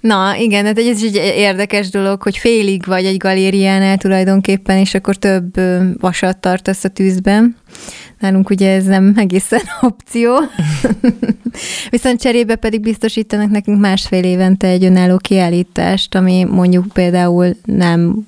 Na, 0.00 0.36
igen, 0.36 0.64
hát 0.64 0.78
ez 0.78 1.02
egy 1.02 1.14
érdekes 1.14 1.90
dolog, 1.90 2.22
hogy 2.22 2.36
félig 2.36 2.84
vagy 2.86 3.04
egy 3.04 3.16
galériánál 3.16 3.98
tulajdonképpen, 3.98 4.78
és 4.78 4.94
akkor 4.94 5.16
több 5.16 5.60
vasat 6.00 6.38
tartasz 6.38 6.84
a 6.84 6.88
tűzben. 6.88 7.56
Nálunk 8.18 8.50
ugye 8.50 8.72
ez 8.72 8.84
nem 8.84 9.14
egészen 9.16 9.62
opció. 9.80 10.38
Viszont 11.90 12.20
cserébe 12.20 12.54
pedig 12.54 12.80
biztosítanak 12.80 13.50
nekünk 13.50 13.80
másfél 13.80 14.24
évente 14.24 14.66
egy 14.66 14.84
önálló 14.84 15.16
kiállítást, 15.16 16.14
ami 16.14 16.44
mondjuk 16.44 16.86
például 16.92 17.56
nem 17.64 18.26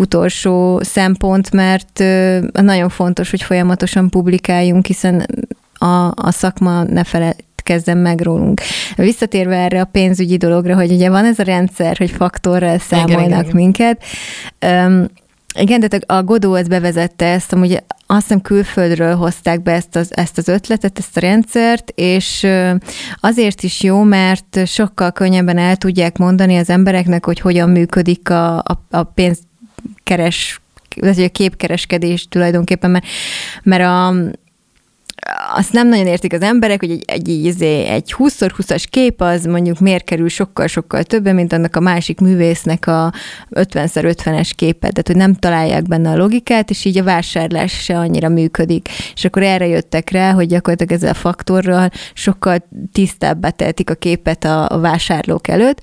utolsó 0.00 0.80
szempont, 0.82 1.52
mert 1.52 1.98
nagyon 2.52 2.88
fontos, 2.88 3.30
hogy 3.30 3.42
folyamatosan 3.42 4.08
publikáljunk, 4.08 4.86
hiszen 4.86 5.26
a, 5.74 6.12
a 6.14 6.30
szakma 6.30 6.82
ne 6.82 7.04
fele, 7.04 7.34
kezdem 7.62 7.98
meg 7.98 8.20
rólunk. 8.20 8.60
Visszatérve 8.96 9.56
erre 9.56 9.80
a 9.80 9.84
pénzügyi 9.84 10.36
dologra, 10.36 10.74
hogy 10.74 10.92
ugye 10.92 11.10
van 11.10 11.24
ez 11.24 11.38
a 11.38 11.42
rendszer, 11.42 11.96
hogy 11.96 12.10
faktorral 12.10 12.78
számolnak 12.78 13.26
igen, 13.26 13.40
igen, 13.40 13.54
minket. 13.54 14.02
Um, 14.66 15.06
igen, 15.54 15.80
de 15.80 15.98
a 16.06 16.22
Godó 16.22 16.54
ezt 16.54 16.68
bevezette 16.68 17.26
ezt, 17.26 17.52
amúgy 17.52 17.82
azt 18.06 18.22
hiszem 18.22 18.40
külföldről 18.40 19.14
hozták 19.14 19.62
be 19.62 19.72
ezt 19.72 19.96
az, 19.96 20.16
ezt 20.16 20.38
az 20.38 20.48
ötletet, 20.48 20.98
ezt 20.98 21.16
a 21.16 21.20
rendszert, 21.20 21.92
és 21.94 22.46
azért 23.20 23.62
is 23.62 23.82
jó, 23.82 24.02
mert 24.02 24.66
sokkal 24.66 25.12
könnyebben 25.12 25.58
el 25.58 25.76
tudják 25.76 26.18
mondani 26.18 26.56
az 26.56 26.70
embereknek, 26.70 27.24
hogy 27.24 27.40
hogyan 27.40 27.70
működik 27.70 28.30
a, 28.30 28.58
a, 28.58 28.84
a 28.90 29.02
pénz 29.02 29.38
keres, 30.02 30.60
a 30.96 31.28
képkereskedés 31.28 32.28
tulajdonképpen, 32.28 32.90
mert, 32.90 33.06
mert 33.62 33.82
a, 33.82 34.14
azt 35.54 35.72
nem 35.72 35.88
nagyon 35.88 36.06
értik 36.06 36.32
az 36.32 36.42
emberek, 36.42 36.80
hogy 36.80 36.90
egy, 36.90 37.02
egy, 37.06 37.28
izé, 37.28 37.84
egy 37.84 38.14
20x20-as 38.18 38.84
kép 38.90 39.20
az 39.20 39.44
mondjuk 39.44 39.78
miért 39.78 40.04
kerül 40.04 40.28
sokkal-sokkal 40.28 41.02
többen, 41.02 41.34
mint 41.34 41.52
annak 41.52 41.76
a 41.76 41.80
másik 41.80 42.20
művésznek 42.20 42.86
a 42.86 43.12
50x50-es 43.50 44.50
képet, 44.56 44.90
tehát 44.90 45.06
hogy 45.06 45.16
nem 45.16 45.34
találják 45.34 45.82
benne 45.82 46.10
a 46.10 46.16
logikát, 46.16 46.70
és 46.70 46.84
így 46.84 46.98
a 46.98 47.04
vásárlás 47.04 47.72
se 47.72 47.98
annyira 47.98 48.28
működik. 48.28 48.88
És 49.14 49.24
akkor 49.24 49.42
erre 49.42 49.66
jöttek 49.66 50.10
rá, 50.10 50.32
hogy 50.32 50.46
gyakorlatilag 50.46 50.92
ezzel 50.92 51.10
a 51.10 51.14
faktorral 51.14 51.90
sokkal 52.14 52.68
tisztábbá 52.92 53.50
tehetik 53.50 53.90
a 53.90 53.94
képet 53.94 54.44
a, 54.44 54.68
a 54.68 54.78
vásárlók 54.78 55.48
előtt. 55.48 55.80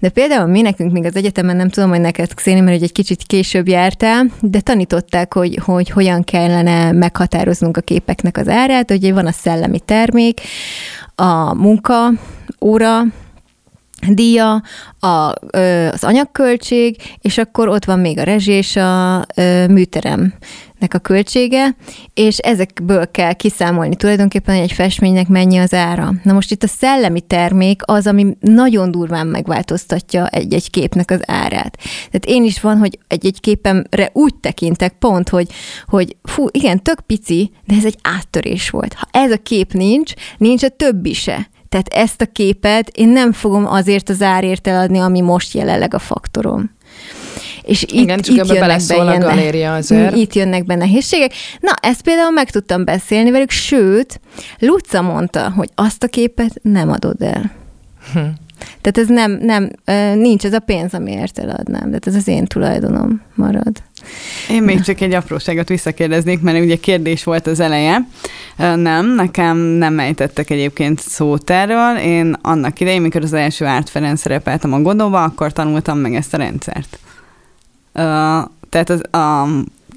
De 0.00 0.08
például 0.08 0.46
mi 0.46 0.60
nekünk 0.60 0.92
még 0.92 1.04
az 1.04 1.16
egyetemen, 1.16 1.56
nem 1.56 1.68
tudom, 1.68 1.90
hogy 1.90 2.00
neked 2.00 2.34
Xéni, 2.34 2.60
mert 2.60 2.82
egy 2.82 2.92
kicsit 2.92 3.22
később 3.22 3.68
jártál, 3.68 4.26
de 4.40 4.60
tanították, 4.60 5.34
hogy, 5.34 5.58
hogy 5.64 5.90
hogyan 5.90 6.24
kellene 6.24 6.92
meghatároznunk 6.92 7.76
a 7.76 7.80
képeknek 7.80 8.36
az 8.36 8.48
árát, 8.48 8.70
árát, 8.72 8.90
ugye 8.90 9.12
van 9.12 9.26
a 9.26 9.32
szellemi 9.32 9.80
termék, 9.80 10.40
a 11.14 11.54
munka, 11.54 12.10
óra, 12.60 13.02
díja, 14.08 14.62
a, 15.00 15.06
az 15.92 16.04
anyagköltség, 16.04 16.96
és 17.20 17.38
akkor 17.38 17.68
ott 17.68 17.84
van 17.84 17.98
még 17.98 18.18
a 18.18 18.22
rezsi 18.22 18.52
és 18.52 18.76
a 18.76 19.24
műterem 19.68 20.34
a 20.90 20.98
költsége, 20.98 21.76
és 22.14 22.38
ezekből 22.38 23.10
kell 23.10 23.32
kiszámolni 23.32 23.96
tulajdonképpen, 23.96 24.54
hogy 24.54 24.64
egy 24.64 24.72
festménynek 24.72 25.28
mennyi 25.28 25.58
az 25.58 25.74
ára. 25.74 26.12
Na 26.22 26.32
most 26.32 26.50
itt 26.50 26.62
a 26.62 26.66
szellemi 26.66 27.20
termék 27.20 27.82
az, 27.84 28.06
ami 28.06 28.36
nagyon 28.40 28.90
durván 28.90 29.26
megváltoztatja 29.26 30.26
egy-egy 30.26 30.70
képnek 30.70 31.10
az 31.10 31.20
árát. 31.26 31.78
Tehát 32.10 32.24
én 32.26 32.44
is 32.44 32.60
van, 32.60 32.78
hogy 32.78 32.98
egy-egy 33.08 33.40
képemre 33.40 34.10
úgy 34.12 34.34
tekintek 34.34 34.92
pont, 34.98 35.28
hogy, 35.28 35.48
hogy 35.86 36.16
fú, 36.22 36.46
igen, 36.50 36.82
tök 36.82 37.00
pici, 37.00 37.50
de 37.66 37.74
ez 37.74 37.84
egy 37.84 37.98
áttörés 38.02 38.70
volt. 38.70 38.94
Ha 38.94 39.06
ez 39.10 39.30
a 39.30 39.36
kép 39.36 39.72
nincs, 39.72 40.12
nincs 40.38 40.62
a 40.62 40.68
többi 40.68 41.12
se. 41.12 41.50
Tehát 41.68 41.88
ezt 41.88 42.20
a 42.20 42.26
képet 42.26 42.88
én 42.88 43.08
nem 43.08 43.32
fogom 43.32 43.66
azért 43.66 44.08
az 44.08 44.22
árért 44.22 44.66
eladni, 44.66 44.98
ami 44.98 45.20
most 45.20 45.54
jelenleg 45.54 45.94
a 45.94 45.98
faktorom. 45.98 46.70
És 47.62 47.82
itt, 47.82 47.90
Igen, 47.90 48.20
csak 48.20 48.36
itt 48.36 48.46
jönnek 48.46 48.80
be 48.88 48.94
a 48.94 49.18
galéria 49.18 49.74
azért. 49.74 50.16
Itt 50.22 50.34
jönnek 50.34 50.64
be 50.64 50.74
nehézségek. 50.74 51.32
Na, 51.60 51.70
ezt 51.80 52.02
például 52.02 52.30
meg 52.30 52.50
tudtam 52.50 52.84
beszélni 52.84 53.30
velük, 53.30 53.50
sőt, 53.50 54.20
Luca 54.58 55.02
mondta, 55.02 55.52
hogy 55.56 55.68
azt 55.74 56.02
a 56.02 56.06
képet 56.06 56.60
nem 56.62 56.90
adod 56.90 57.22
el. 57.22 57.52
Hm. 58.12 58.18
Tehát 58.80 58.98
ez 58.98 59.08
nem, 59.08 59.38
nem, 59.42 59.70
nincs 60.14 60.44
ez 60.44 60.52
a 60.52 60.58
pénz, 60.58 60.94
amiért 60.94 61.38
eladnám, 61.38 61.90
de 61.90 61.98
ez 62.00 62.14
az 62.14 62.28
én 62.28 62.44
tulajdonom 62.44 63.22
marad. 63.34 63.82
Én 64.50 64.62
még 64.62 64.80
csak 64.80 65.00
egy 65.00 65.12
apróságot 65.12 65.68
visszakérdeznék, 65.68 66.40
mert 66.40 66.60
ugye 66.60 66.76
kérdés 66.76 67.24
volt 67.24 67.46
az 67.46 67.60
eleje. 67.60 68.06
Nem, 68.56 69.14
nekem 69.14 69.56
nem 69.56 69.98
ejtettek 69.98 70.50
egyébként 70.50 71.00
szót 71.00 71.50
erről. 71.50 71.96
Én 71.96 72.36
annak 72.42 72.80
idején, 72.80 73.00
mikor 73.00 73.22
az 73.22 73.32
első 73.32 73.64
Árt 73.64 73.88
Ferenc 73.88 74.20
szerepeltem 74.20 74.72
a 74.72 74.80
Godóba, 74.80 75.22
akkor 75.22 75.52
tanultam 75.52 75.98
meg 75.98 76.14
ezt 76.14 76.34
a 76.34 76.36
rendszert. 76.36 76.98
Tehát 77.92 78.90
az, 78.90 79.00
a 79.20 79.46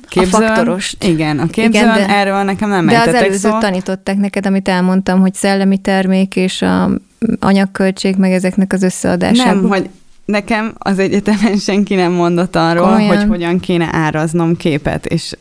képzőn, 0.08 0.42
a 0.42 0.46
faktoros. 0.46 0.96
Igen, 1.00 1.40
a 1.40 1.48
képzőn, 1.48 1.84
igen, 1.84 1.94
de, 1.94 2.10
erről 2.10 2.44
nekem 2.44 2.70
nem 2.70 2.86
De 2.86 3.00
az 3.00 3.14
előzőt 3.14 3.52
szó. 3.52 3.58
tanították 3.60 4.18
neked, 4.18 4.46
amit 4.46 4.68
elmondtam, 4.68 5.20
hogy 5.20 5.34
szellemi 5.34 5.78
termék 5.78 6.36
és 6.36 6.62
a 6.62 6.90
anyagköltség, 7.40 8.16
meg 8.16 8.32
ezeknek 8.32 8.74
az 8.74 8.84
összeadásából. 8.84 9.62
Nem, 9.62 9.70
hogy 9.70 9.90
nekem 10.26 10.74
az 10.78 11.00
egyetemen 11.00 11.58
senki 11.58 11.96
nem 11.96 12.12
mondott 12.12 12.56
arról, 12.56 12.88
Komolyan. 12.88 13.18
hogy 13.18 13.28
hogyan 13.28 13.60
kéne 13.60 13.90
áraznom 13.92 14.58
képet, 14.58 15.06
és 15.06 15.36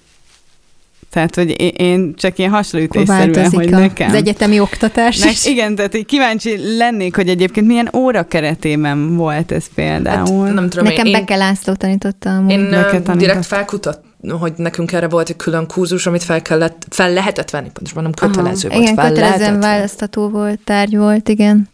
Tehát, 1.15 1.35
hogy 1.35 1.81
én 1.81 2.15
csak 2.15 2.39
ilyen 2.39 2.51
hasonlítésszerűen, 2.51 3.51
hogy 3.51 3.73
a, 3.73 3.79
nekem... 3.79 4.09
Az 4.09 4.15
egyetemi 4.15 4.61
oktatás 4.61 5.19
ne, 5.19 5.31
is. 5.31 5.47
Igen, 5.47 5.75
tehát 5.75 5.93
hogy 5.93 6.07
kíváncsi 6.07 6.77
lennék, 6.77 7.17
hogy 7.17 7.29
egyébként 7.29 7.67
milyen 7.67 7.91
óra 7.97 8.23
keretében 8.23 9.17
volt 9.17 9.53
ez 9.53 9.65
például. 9.75 10.45
Hát, 10.45 10.55
nem 10.55 10.69
tudom, 10.69 10.85
Nekem 10.85 11.07
én, 11.07 11.13
Beke 11.13 11.37
László 11.37 11.75
tanította 11.75 12.45
Én 12.49 12.69
tanított. 12.71 13.17
direkt 13.17 13.47
felkutat, 13.47 14.01
hogy 14.29 14.53
nekünk 14.57 14.93
erre 14.93 15.09
volt 15.09 15.29
egy 15.29 15.37
külön 15.37 15.67
kurzus, 15.67 16.07
amit 16.07 16.23
fel, 16.23 16.43
kellett, 16.43 16.87
fel 16.91 17.13
lehetett 17.13 17.51
venni, 17.51 17.71
pontosabban 17.73 18.03
nem 18.03 18.13
kötelező 18.13 18.69
Aha, 18.69 18.79
volt. 18.79 18.91
Igen, 18.91 19.09
kötelezően 19.09 19.61
választható 19.61 20.29
volt, 20.29 20.61
tárgy 20.65 20.97
volt, 20.97 21.29
igen. 21.29 21.69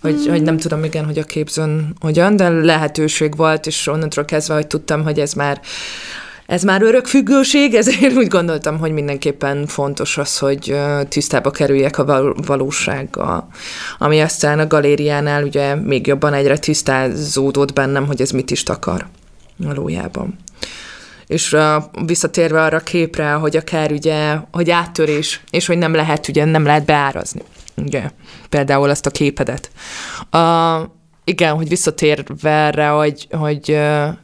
Hogy, 0.00 0.14
hmm. 0.14 0.30
hogy 0.30 0.42
nem 0.42 0.56
tudom, 0.56 0.84
igen, 0.84 1.04
hogy 1.04 1.18
a 1.18 1.24
képzőn 1.24 1.96
hogyan, 2.00 2.36
de 2.36 2.48
lehetőség 2.48 3.36
volt, 3.36 3.66
és 3.66 3.86
onnantól 3.86 4.24
kezdve, 4.24 4.54
hogy 4.54 4.66
tudtam, 4.66 5.02
hogy 5.02 5.18
ez 5.18 5.32
már 5.32 5.60
ez 6.48 6.62
már 6.62 6.82
örök 6.82 7.06
függőség, 7.06 7.74
ezért 7.74 8.16
úgy 8.16 8.26
gondoltam, 8.26 8.78
hogy 8.78 8.92
mindenképpen 8.92 9.66
fontos 9.66 10.18
az, 10.18 10.38
hogy 10.38 10.76
tisztába 11.08 11.50
kerüljek 11.50 11.98
a 11.98 12.34
valósággal. 12.46 13.48
Ami 13.98 14.20
aztán 14.20 14.58
a 14.58 14.66
galériánál 14.66 15.42
ugye 15.42 15.74
még 15.74 16.06
jobban 16.06 16.32
egyre 16.32 16.58
tisztázódott 16.58 17.72
bennem, 17.72 18.06
hogy 18.06 18.20
ez 18.20 18.30
mit 18.30 18.50
is 18.50 18.62
takar 18.62 19.06
valójában. 19.56 20.36
És 21.26 21.52
uh, 21.52 21.82
visszatérve 22.06 22.62
arra 22.62 22.76
a 22.76 22.80
képre, 22.80 23.30
hogy 23.32 23.56
akár 23.56 23.92
ugye, 23.92 24.38
hogy 24.52 24.70
áttörés, 24.70 25.40
és 25.50 25.66
hogy 25.66 25.78
nem 25.78 25.94
lehet, 25.94 26.28
ugye 26.28 26.44
nem 26.44 26.64
lehet 26.64 26.84
beárazni. 26.84 27.42
Ugye, 27.76 28.10
például 28.48 28.90
azt 28.90 29.06
a 29.06 29.10
képedet. 29.10 29.70
Uh, 30.32 30.88
igen, 31.24 31.54
hogy 31.54 31.68
visszatérve 31.68 32.50
erre, 32.50 32.88
hogy, 32.88 33.28
hogy 33.30 33.78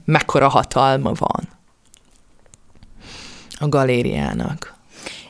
mekkora 0.05 0.49
hatalma 0.49 1.13
van 1.19 1.54
a 3.59 3.69
galériának. 3.69 4.75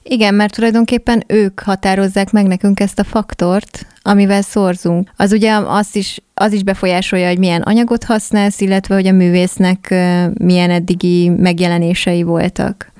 Igen, 0.03 0.35
mert 0.35 0.55
tulajdonképpen 0.55 1.25
ők 1.27 1.61
határozzák 1.61 2.31
meg 2.31 2.47
nekünk 2.47 2.81
ezt 2.81 2.99
a 2.99 3.05
faktort, 3.05 3.87
amivel 4.03 4.43
szorzunk. 4.43 5.11
Az 5.17 5.33
ugye 5.33 5.53
az 5.53 5.97
is, 5.97 6.21
az 6.35 6.53
is 6.53 6.63
befolyásolja, 6.63 7.29
hogy 7.29 7.39
milyen 7.39 7.63
anyagot 7.63 8.05
használsz, 8.05 8.61
illetve 8.61 8.95
hogy 8.95 9.07
a 9.07 9.13
művésznek 9.13 9.95
milyen 10.35 10.71
eddigi 10.71 11.29
megjelenései 11.29 12.23
voltak. 12.23 12.93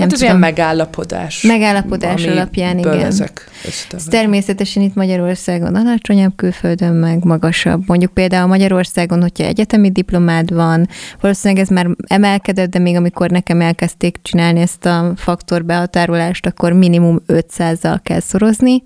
Nem 0.00 0.08
hát 0.08 0.12
ez 0.12 0.22
ilyen 0.22 0.38
megállapodás. 0.38 1.42
Megállapodás 1.42 2.24
alapján, 2.24 2.78
igen. 2.78 3.00
Ezek 3.00 3.48
ez 3.92 4.04
természetesen 4.04 4.82
itt 4.82 4.94
Magyarországon 4.94 5.74
alacsonyabb, 5.74 6.32
külföldön 6.36 6.94
meg 6.94 7.24
magasabb. 7.24 7.82
Mondjuk 7.86 8.12
például 8.12 8.46
Magyarországon, 8.46 9.20
hogyha 9.20 9.44
egyetemi 9.44 9.90
diplomád 9.90 10.54
van, 10.54 10.88
valószínűleg 11.20 11.62
ez 11.62 11.68
már 11.68 11.86
emelkedett, 12.06 12.70
de 12.70 12.78
még 12.78 12.96
amikor 12.96 13.30
nekem 13.30 13.60
elkezdték 13.60 14.18
csinálni 14.22 14.60
ezt 14.60 14.86
a 14.86 15.12
faktorbehatárolást, 15.16 16.46
akkor 16.46 16.72
minimum 16.72 17.22
500-zal 17.28 17.98
kell 18.02 18.20
szorozni 18.20 18.82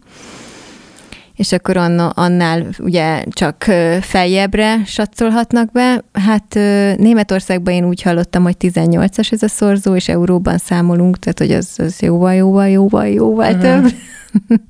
és 1.36 1.52
akkor 1.52 1.76
annál 2.14 2.66
ugye 2.78 3.24
csak 3.30 3.62
feljebbre 4.00 4.84
satszolhatnak 4.84 5.72
be. 5.72 6.04
Hát 6.12 6.54
Németországban 6.98 7.74
én 7.74 7.84
úgy 7.84 8.02
hallottam, 8.02 8.42
hogy 8.42 8.56
18-as 8.60 9.32
ez 9.32 9.42
a 9.42 9.48
szorzó, 9.48 9.94
és 9.94 10.08
euróban 10.08 10.58
számolunk, 10.58 11.18
tehát 11.18 11.38
hogy 11.38 11.52
az, 11.52 11.74
az 11.76 12.00
jóval, 12.00 12.34
jóval, 12.34 12.68
jóval, 12.68 13.06
jóval 13.08 13.52
uh-huh. 13.52 13.62
több. 13.62 13.92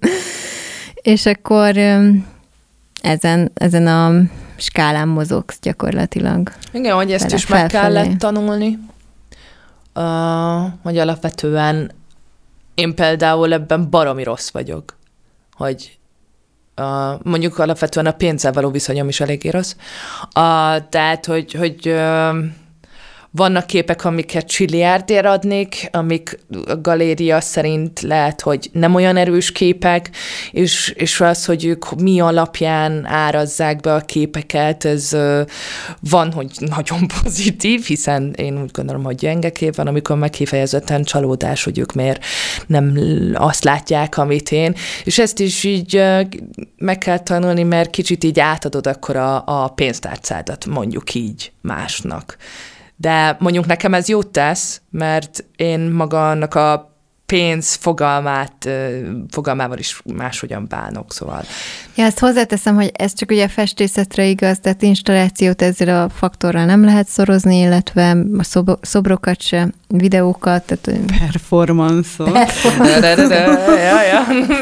és 1.14 1.26
akkor 1.26 1.76
ezen, 3.02 3.50
ezen 3.54 3.86
a 3.86 4.22
skálán 4.56 5.08
mozogsz 5.08 5.58
gyakorlatilag. 5.62 6.52
Igen, 6.72 6.94
hogy 6.94 7.12
ezt 7.12 7.32
is 7.32 7.46
meg 7.46 7.58
felfelé. 7.58 7.94
kellett 7.94 8.18
tanulni, 8.18 8.78
uh, 9.94 10.02
hogy 10.82 10.98
alapvetően 10.98 11.90
én 12.74 12.94
például 12.94 13.52
ebben 13.52 13.90
baromi 13.90 14.22
rossz 14.22 14.50
vagyok, 14.50 14.96
hogy 15.52 15.98
a, 16.74 17.18
mondjuk 17.22 17.58
alapvetően 17.58 18.06
a 18.06 18.12
pénzzel 18.12 18.52
való 18.52 18.70
viszonyom 18.70 19.08
is 19.08 19.20
eléggé 19.20 19.48
rossz. 19.48 19.74
A, 20.32 20.88
tehát, 20.88 21.26
hogy, 21.26 21.52
hogy 21.52 21.94
vannak 23.36 23.66
képek, 23.66 24.04
amiket 24.04 24.46
csilliárdért 24.46 25.26
adnék, 25.26 25.88
amik 25.92 26.38
a 26.66 26.80
galéria 26.80 27.40
szerint 27.40 28.00
lehet, 28.00 28.40
hogy 28.40 28.70
nem 28.72 28.94
olyan 28.94 29.16
erős 29.16 29.52
képek, 29.52 30.10
és, 30.50 30.92
és 30.96 31.20
az, 31.20 31.44
hogy 31.44 31.64
ők 31.64 32.00
mi 32.00 32.20
alapján 32.20 33.06
árazzák 33.06 33.80
be 33.80 33.94
a 33.94 34.00
képeket, 34.00 34.84
ez 34.84 35.16
van, 36.00 36.32
hogy 36.32 36.50
nagyon 36.58 37.06
pozitív, 37.22 37.84
hiszen 37.84 38.32
én 38.36 38.62
úgy 38.62 38.70
gondolom, 38.70 39.04
hogy 39.04 39.14
gyenge 39.14 39.50
kép 39.50 39.74
van, 39.74 39.86
amikor 39.86 40.16
megkifejezetten 40.16 41.04
csalódás, 41.04 41.64
hogy 41.64 41.78
ők 41.78 41.92
miért 41.92 42.24
nem 42.66 42.98
azt 43.34 43.64
látják, 43.64 44.18
amit 44.18 44.52
én, 44.52 44.74
és 45.04 45.18
ezt 45.18 45.40
is 45.40 45.64
így 45.64 46.02
meg 46.76 46.98
kell 46.98 47.18
tanulni, 47.18 47.62
mert 47.62 47.90
kicsit 47.90 48.24
így 48.24 48.40
átadod 48.40 48.86
akkor 48.86 49.16
a, 49.16 49.42
a 49.46 49.68
pénztárcádat, 49.68 50.66
mondjuk 50.66 51.14
így 51.14 51.52
másnak. 51.60 52.36
De 52.96 53.36
mondjuk 53.40 53.66
nekem 53.66 53.94
ez 53.94 54.08
jót 54.08 54.28
tesz, 54.28 54.80
mert 54.90 55.44
én 55.56 55.80
maga 55.80 56.30
annak 56.30 56.54
a 56.54 56.94
pénz 57.26 57.74
fogalmát, 57.74 58.68
fogalmával 59.30 59.78
is 59.78 60.02
máshogyan 60.14 60.66
bánok, 60.68 61.12
szóval. 61.12 61.42
Ja, 61.94 62.04
ezt 62.04 62.18
hozzáteszem, 62.18 62.74
hogy 62.74 62.90
ez 62.94 63.14
csak 63.14 63.30
ugye 63.30 63.44
a 63.44 63.48
festészetre 63.48 64.24
igaz, 64.24 64.58
tehát 64.60 64.82
installációt 64.82 65.62
ezzel 65.62 66.02
a 66.02 66.08
faktorral 66.08 66.64
nem 66.64 66.84
lehet 66.84 67.06
szorozni, 67.06 67.58
illetve 67.58 68.16
a 68.38 68.42
szob- 68.42 68.84
szobrokat 68.84 69.40
se, 69.40 69.70
videókat, 69.98 70.62
tehát... 70.64 71.00
Performance-ot. 71.18 72.50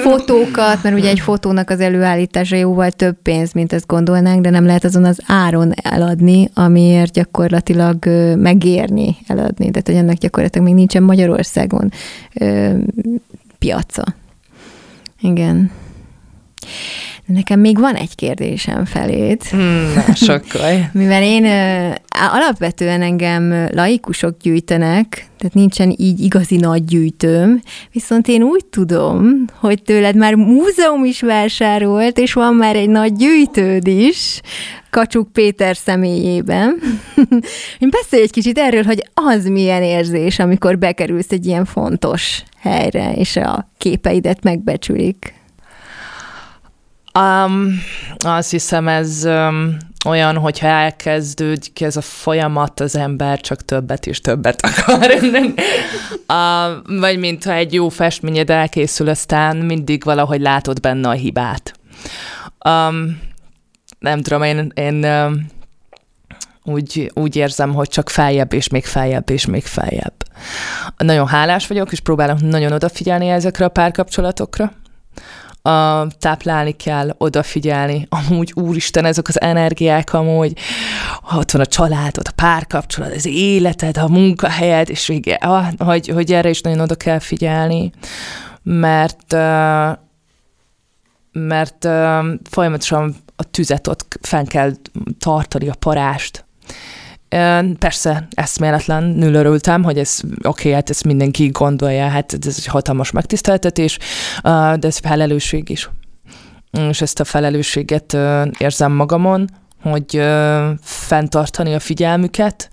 Fotókat, 0.03 0.83
mert 0.83 0.97
ugye 0.97 1.09
egy 1.09 1.21
fotónak 1.21 1.71
az 1.71 1.81
előállítása 1.81 2.57
jóval 2.57 2.91
több 2.91 3.17
pénz, 3.23 3.53
mint 3.53 3.73
ezt 3.73 3.87
gondolnánk, 3.87 4.41
de 4.41 4.51
nem 4.51 4.67
lehet 4.67 4.85
azon 4.85 5.05
az 5.05 5.21
áron 5.27 5.73
eladni, 5.83 6.51
amiért 6.55 7.13
gyakorlatilag 7.13 8.07
megérni 8.37 9.17
eladni. 9.27 9.71
Tehát, 9.71 9.87
hogy 9.87 9.97
ennek 9.97 10.17
gyakorlatilag 10.17 10.67
még 10.67 10.77
nincsen 10.77 11.03
Magyarországon 11.03 11.93
piaca. 13.59 14.05
Igen. 15.21 15.71
Nekem 17.27 17.61
még 17.61 17.79
van 17.79 17.95
egy 17.95 18.15
kérdésem 18.15 18.85
felét. 18.85 19.55
Mm, 19.55 19.95
na, 19.95 20.15
sokkal. 20.15 20.89
Mivel 20.93 21.23
én 21.23 21.47
alapvetően 22.33 23.03
engem 23.03 23.69
laikusok 23.73 24.37
gyűjtenek, 24.41 25.07
tehát 25.39 25.55
nincsen 25.55 25.95
így 25.97 26.21
igazi 26.21 26.57
nagy 26.57 26.85
gyűjtőm, 26.85 27.63
viszont 27.93 28.29
én 28.29 28.43
úgy 28.43 28.65
tudom, 28.65 29.45
hogy 29.55 29.83
tőled 29.83 30.17
már 30.17 30.35
múzeum 30.35 31.05
is 31.05 31.21
vásárolt, 31.21 32.19
és 32.19 32.33
van 32.33 32.55
már 32.55 32.77
egy 32.77 32.89
nagy 32.89 33.13
gyűjtőd 33.13 33.87
is, 33.87 34.41
Kacsuk 34.91 35.33
Péter 35.33 35.77
személyében. 35.77 36.79
Én 37.79 37.91
beszélj 37.91 38.23
egy 38.23 38.31
kicsit 38.31 38.59
erről, 38.59 38.83
hogy 38.83 39.09
az 39.15 39.47
milyen 39.47 39.83
érzés, 39.83 40.39
amikor 40.39 40.79
bekerülsz 40.79 41.31
egy 41.31 41.47
ilyen 41.47 41.65
fontos 41.65 42.43
helyre, 42.61 43.13
és 43.13 43.37
a 43.37 43.71
képeidet 43.79 44.43
megbecsülik. 44.43 45.35
Um, 47.19 47.83
azt 48.19 48.51
hiszem, 48.51 48.89
ez 48.89 49.25
um, 49.25 49.77
olyan, 50.07 50.37
hogyha 50.37 50.67
elkezdődik 50.67 51.81
ez 51.81 51.97
a 51.97 52.01
folyamat, 52.01 52.81
az 52.81 52.97
ember 52.97 53.41
csak 53.41 53.65
többet 53.65 54.07
és 54.07 54.21
többet 54.21 54.63
akar. 54.67 55.11
uh, 55.11 56.99
vagy 57.01 57.19
mintha 57.19 57.53
egy 57.53 57.73
jó 57.75 57.89
festményed 57.89 58.51
elkészül, 58.51 59.09
aztán 59.09 59.57
mindig 59.57 60.05
valahogy 60.05 60.41
látod 60.41 60.81
benne 60.81 61.09
a 61.09 61.13
hibát. 61.13 61.75
Um, 62.69 63.21
nem 63.99 64.23
tudom, 64.23 64.43
én, 64.43 64.73
én 64.75 65.05
um, 65.05 65.47
úgy, 66.65 67.11
úgy 67.15 67.37
érzem, 67.37 67.75
hogy 67.75 67.89
csak 67.89 68.11
feljebb, 68.11 68.53
és 68.53 68.69
még 68.69 68.85
feljebb, 68.85 69.31
és 69.31 69.47
még 69.47 69.65
feljebb. 69.65 70.15
Nagyon 70.97 71.27
hálás 71.27 71.67
vagyok, 71.67 71.93
és 71.93 72.01
próbálok 72.01 72.41
nagyon 72.41 72.73
odafigyelni 72.73 73.29
ezekre 73.29 73.65
a 73.65 73.69
párkapcsolatokra 73.69 74.73
a, 75.63 76.07
táplálni 76.19 76.73
kell, 76.73 77.15
odafigyelni. 77.19 78.07
Amúgy, 78.09 78.53
úristen, 78.55 79.05
ezek 79.05 79.29
az 79.29 79.41
energiák 79.41 80.13
amúgy, 80.13 80.59
ott 81.37 81.51
van 81.51 81.63
a 81.63 81.67
családod, 81.67 82.27
a 82.29 82.33
párkapcsolat, 82.35 83.15
az 83.15 83.27
életed, 83.27 83.97
a 83.97 84.09
munkahelyed, 84.09 84.91
és 84.91 85.07
vége, 85.07 85.35
ah, 85.35 85.67
hogy, 85.79 86.09
hogy 86.09 86.33
erre 86.33 86.49
is 86.49 86.61
nagyon 86.61 86.81
oda 86.81 86.95
kell 86.95 87.19
figyelni, 87.19 87.93
mert 88.63 89.37
mert 91.33 91.89
folyamatosan 92.51 93.17
a 93.37 93.45
tüzet 93.45 93.87
ott 93.87 94.19
fenn 94.21 94.45
kell 94.45 94.73
tartani, 95.19 95.69
a 95.69 95.75
parást, 95.79 96.45
Persze, 97.79 98.29
eszméletlenül 98.31 99.35
örültem, 99.35 99.83
hogy 99.83 99.99
ez 99.99 100.21
oké, 100.25 100.49
okay, 100.49 100.73
hát 100.73 100.91
ezt 100.91 101.05
mindenki 101.05 101.49
gondolja, 101.49 102.09
hát 102.09 102.39
ez 102.47 102.55
egy 102.59 102.67
hatalmas 102.67 103.11
megtiszteltetés, 103.11 103.99
de 104.43 104.79
ez 104.81 104.99
felelősség 104.99 105.69
is. 105.69 105.91
És 106.89 107.01
ezt 107.01 107.21
a 107.21 107.25
felelősséget 107.25 108.17
érzem 108.59 108.93
magamon, 108.93 109.49
hogy 109.83 110.23
fenntartani 110.81 111.75
a 111.75 111.79
figyelmüket, 111.79 112.69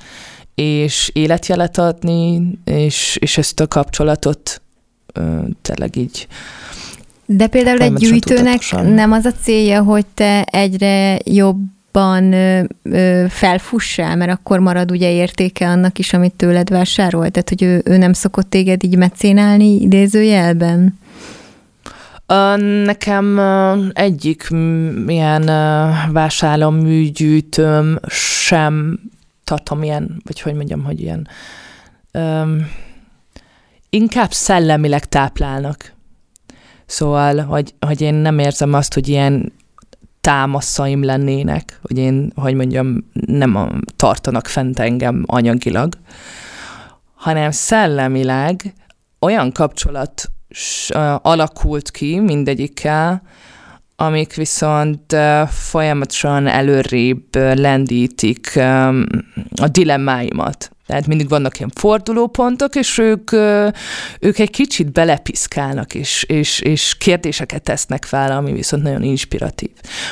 és 0.56 1.10
életjelet 1.14 1.78
adni, 1.78 2.42
és, 2.64 3.18
és 3.22 3.38
ezt 3.38 3.60
a 3.60 3.68
kapcsolatot 3.68 4.62
tényleg 5.62 5.96
így 5.96 6.28
De 7.26 7.48
például 7.48 7.82
egy 7.82 7.94
gyűjtőnek 7.94 8.62
nem 8.72 9.12
az 9.12 9.26
a 9.26 9.32
célja, 9.32 9.84
hogy 9.84 10.06
te 10.14 10.44
egyre 10.44 11.20
jobban 11.94 12.34
ö, 12.34 12.64
ö, 12.84 13.26
felfussál, 13.30 14.16
mert 14.16 14.32
akkor 14.32 14.60
marad 14.60 14.92
ugye 14.92 15.12
értéke 15.12 15.68
annak 15.70 16.00
is, 16.00 16.14
amit 16.14 16.34
tőled 16.34 16.70
vásárol? 16.70 17.30
Tehát, 17.30 17.50
hogy 17.50 17.64
ő, 17.64 17.82
ő 17.86 17.98
nem 17.98 18.14
szokott 18.14 18.50
téged 18.50 18.84
így 18.84 18.98
mecénálni 18.98 19.82
idézőjelben? 19.82 21.00
Nekem 22.84 23.40
egyik 23.94 24.48
ilyen 25.08 25.46
vásárlóműgyűjtőm 26.12 28.00
sem 28.08 29.00
tartom 29.44 29.84
ilyen, 29.84 30.22
vagy 30.26 30.42
hogy 30.42 30.54
mondjam, 30.54 30.84
hogy 30.84 31.02
ilyen 31.02 31.28
um, 32.14 32.72
inkább 33.90 34.32
szellemileg 34.32 35.06
táplálnak. 35.06 35.94
Szóval, 36.86 37.38
hogy, 37.38 37.74
hogy 37.80 38.02
én 38.02 38.14
nem 38.14 38.40
érzem 38.40 38.74
azt, 38.74 38.94
hogy 38.94 39.08
ilyen 39.08 39.52
támaszaim 40.30 41.04
lennének, 41.04 41.80
hogy 41.82 41.98
én, 41.98 42.32
hogy 42.36 42.54
mondjam, 42.54 43.10
nem 43.26 43.82
tartanak 43.96 44.48
fent 44.48 44.80
engem 44.80 45.24
anyagilag, 45.26 45.94
hanem 47.16 47.52
szellemileg 47.52 48.74
olyan 49.20 49.52
kapcsolat 49.52 50.32
alakult 51.18 51.92
ki 51.92 52.20
mindegyikkel, 52.20 53.22
amik 53.96 54.36
viszont 54.36 55.16
folyamatosan 55.48 56.48
előrébb 56.48 57.36
lendítik 57.36 58.58
a 59.62 59.68
dilemmáimat. 59.72 60.72
Tehát 60.90 61.08
mindig 61.08 61.30
vannak 61.30 61.58
ilyen 61.58 61.72
fordulópontok, 61.76 62.76
és 62.76 62.98
ők, 62.98 63.32
ők 64.20 64.40
egy 64.40 64.50
kicsit 64.50 64.92
belepiszkálnak, 64.92 65.94
és, 65.94 66.24
és, 66.28 66.60
és 66.60 66.96
kérdéseket 66.98 67.62
tesznek 67.62 68.06
fel, 68.06 68.32
ami 68.32 68.52
viszont 68.52 68.84
nagyon 68.84 69.04
inspiratív. 69.04 69.70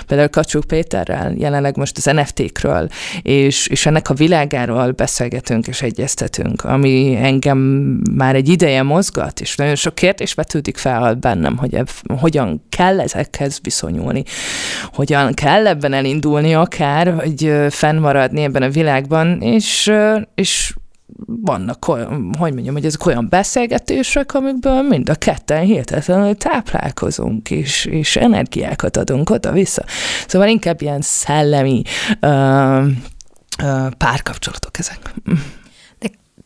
Például 0.08 0.30
Kacsuk 0.30 0.64
Péterrel 0.64 1.34
jelenleg 1.38 1.78
most 1.78 1.98
az 1.98 2.04
NFT-kről, 2.04 2.90
és, 3.22 3.68
és 3.68 3.86
ennek 3.86 4.10
a 4.10 4.14
világáról 4.14 4.92
beszélgetünk 4.92 5.68
és 5.68 5.82
egyeztetünk, 5.82 6.64
ami 6.64 7.16
engem 7.22 7.58
már 8.16 8.36
egy 8.36 8.50
ideje 8.50 8.84
mozgat, 8.84 9.42
és 9.42 9.56
nagyon 9.56 9.76
sok 9.76 9.96
kérdés 9.96 10.34
vetődik 10.34 10.78
fel 10.78 11.14
bennem, 11.14 11.58
hogy 11.58 11.74
eb, 11.74 11.90
hogyan 12.18 12.66
kell 12.70 13.00
ezekhez 13.00 13.60
viszonyulni, 13.64 14.24
hogyan 14.94 15.34
kell 15.34 15.68
ebben 15.68 15.94
elindulni 15.94 16.54
akár, 16.54 17.14
hogy 17.14 17.52
fennmaradni 17.70 18.44
ebben 18.44 18.62
a 18.62 18.70
világban, 18.70 19.42
és, 19.42 19.92
és 20.36 20.67
vannak 21.26 21.88
olyan, 21.88 22.36
hogy 22.38 22.54
mondjam, 22.54 22.74
hogy 22.74 22.86
ezek 22.86 23.06
olyan 23.06 23.28
beszélgetések, 23.30 24.34
amikből 24.34 24.82
mind 24.82 25.10
a 25.10 25.16
ketten 25.16 25.62
hihetetlenül 25.62 26.36
táplálkozunk, 26.36 27.52
és, 27.52 27.86
és 27.86 28.16
energiákat 28.16 28.98
adunk 28.98 29.30
oda-vissza. 29.30 29.84
Szóval 30.28 30.48
inkább 30.48 30.82
ilyen 30.82 31.02
szellemi 31.02 31.82
uh, 32.22 32.86
uh, 33.64 33.92
párkapcsolatok 33.98 34.80
ezek 34.80 35.14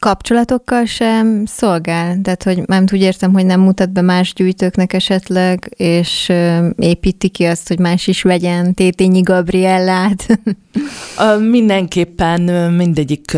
kapcsolatokkal 0.02 0.86
sem 0.86 1.46
szolgál? 1.46 2.20
Tehát, 2.24 2.44
hogy 2.44 2.64
nem 2.66 2.84
úgy 2.94 3.02
értem, 3.02 3.34
hogy 3.34 3.46
nem 3.46 3.60
mutat 3.60 3.90
be 3.92 4.02
más 4.02 4.34
gyűjtőknek 4.34 4.94
esetleg, 4.94 5.74
és 5.76 6.32
építi 6.76 7.30
ki 7.30 7.46
azt, 7.46 7.68
hogy 7.68 7.80
más 7.80 8.08
is 8.08 8.22
vegyen 8.22 8.74
Tétényi 8.74 9.22
Gabriellát? 9.22 10.40
Mindenképpen 11.40 12.42
mindegyik, 12.74 13.32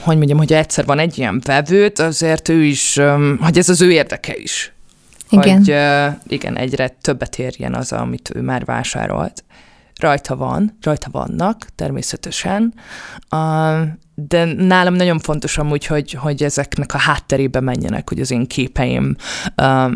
hogy 0.00 0.16
mondjam, 0.16 0.38
hogy 0.38 0.52
egyszer 0.52 0.84
van 0.84 0.98
egy 0.98 1.18
ilyen 1.18 1.40
vevőt, 1.44 1.98
azért 1.98 2.48
ő 2.48 2.62
is, 2.62 3.00
hogy 3.40 3.58
ez 3.58 3.68
az 3.68 3.80
ő 3.80 3.92
érdeke 3.92 4.36
is. 4.36 4.72
Igen. 5.28 5.56
Hogy 5.56 6.32
igen, 6.32 6.56
egyre 6.56 6.88
többet 7.00 7.38
érjen 7.38 7.74
az, 7.74 7.92
amit 7.92 8.30
ő 8.34 8.40
már 8.40 8.64
vásárolt 8.64 9.44
rajta 10.00 10.36
van, 10.36 10.78
rajta 10.82 11.08
vannak 11.10 11.66
természetesen, 11.74 12.74
de 14.14 14.44
nálam 14.44 14.94
nagyon 14.94 15.18
fontos 15.18 15.58
amúgy, 15.58 15.86
hogy, 15.86 16.12
hogy 16.12 16.42
ezeknek 16.42 16.94
a 16.94 16.98
hátterébe 16.98 17.60
menjenek, 17.60 18.08
hogy 18.08 18.20
az 18.20 18.30
én 18.30 18.46
képeim 18.46 19.16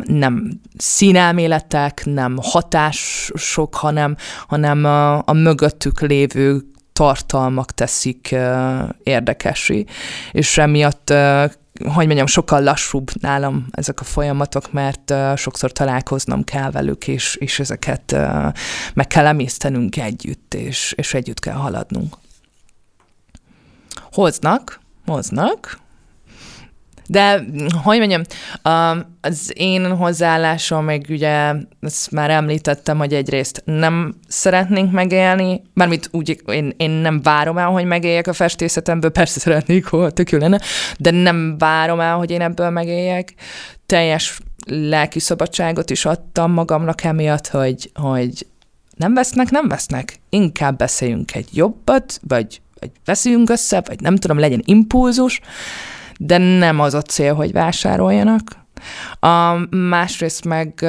nem 0.05 0.61
színelméletek, 0.77 2.03
nem 2.05 2.37
hatások, 2.43 3.75
hanem, 3.75 4.16
hanem 4.47 4.85
a, 4.85 5.16
a 5.16 5.33
mögöttük 5.33 6.01
lévő 6.01 6.62
tartalmak 6.93 7.73
teszik 7.73 8.29
uh, 8.33 8.89
érdekesi, 9.03 9.87
és 10.33 10.59
emiatt 10.59 11.11
uh, 11.11 11.51
hogy 11.95 12.07
mondjam, 12.07 12.27
sokkal 12.27 12.62
lassúbb 12.62 13.11
nálam 13.21 13.66
ezek 13.71 14.01
a 14.01 14.05
folyamatok, 14.05 14.73
mert 14.73 15.11
uh, 15.11 15.37
sokszor 15.37 15.73
találkoznom 15.73 16.45
kell 16.45 16.71
velük, 16.71 17.09
és, 17.09 17.37
és 17.37 17.61
ezeket 17.61 18.12
uh, 18.12 18.53
meg 18.95 19.07
kell 19.07 19.27
emésztenünk 19.27 19.97
együtt, 19.97 20.55
és, 20.55 20.93
és 20.97 21.14
együtt 21.14 21.41
kell 21.41 21.55
haladnunk. 21.55 22.16
Hoznak, 24.19 24.81
hoznak, 25.07 25.79
de, 27.09 27.45
hogy 27.83 27.99
mondjam, 27.99 28.23
az 29.21 29.53
én 29.55 29.97
hozzáállásom, 29.97 30.85
meg 30.85 31.07
ugye, 31.09 31.55
ezt 31.81 32.11
már 32.11 32.31
említettem, 32.31 32.99
hogy 32.99 33.14
egyrészt 33.14 33.62
nem 33.64 34.14
szeretnénk 34.29 34.93
megélni, 34.93 35.62
mármint 35.75 36.09
úgy, 36.12 36.43
én, 36.47 36.75
én 36.77 36.91
nem 36.91 37.23
várom 37.23 37.59
el, 37.59 37.69
hogy 37.69 37.85
megéljek 37.85 38.27
a 38.27 38.33
festészetemből, 38.33 39.11
persze 39.11 39.41
szeretnék, 39.41 39.87
hol 39.87 40.12
tök 40.12 40.31
jó 40.31 40.39
lenne, 40.39 40.61
de 40.99 41.11
nem 41.11 41.59
várom 41.59 42.01
el, 42.01 42.16
hogy 42.16 42.31
én 42.31 42.41
ebből 42.41 42.71
megéljek. 42.71 43.35
Teljes 43.87 44.41
lelki 44.66 45.19
szabadságot 45.19 45.91
is 45.91 46.05
adtam 46.05 46.53
magamnak 46.53 47.05
emiatt, 47.05 47.47
hogy, 47.47 47.91
hogy 47.95 48.47
nem 48.97 49.14
vesznek, 49.14 49.51
nem 49.51 49.69
vesznek. 49.69 50.21
Inkább 50.29 50.77
beszéljünk 50.77 51.35
egy 51.35 51.49
jobbat, 51.53 52.21
vagy, 52.23 52.61
vagy 52.81 52.91
beszéljünk 53.05 53.51
össze, 53.51 53.83
vagy 53.87 54.01
nem 54.01 54.16
tudom, 54.16 54.39
legyen 54.39 54.62
impulzus, 54.64 55.41
de 56.18 56.39
nem 56.39 56.81
az 56.81 56.95
a 56.95 57.03
cél, 57.03 57.35
hogy 57.35 57.53
vásároljanak. 57.53 58.43
A 59.20 59.66
másrészt 59.76 60.45
meg 60.45 60.87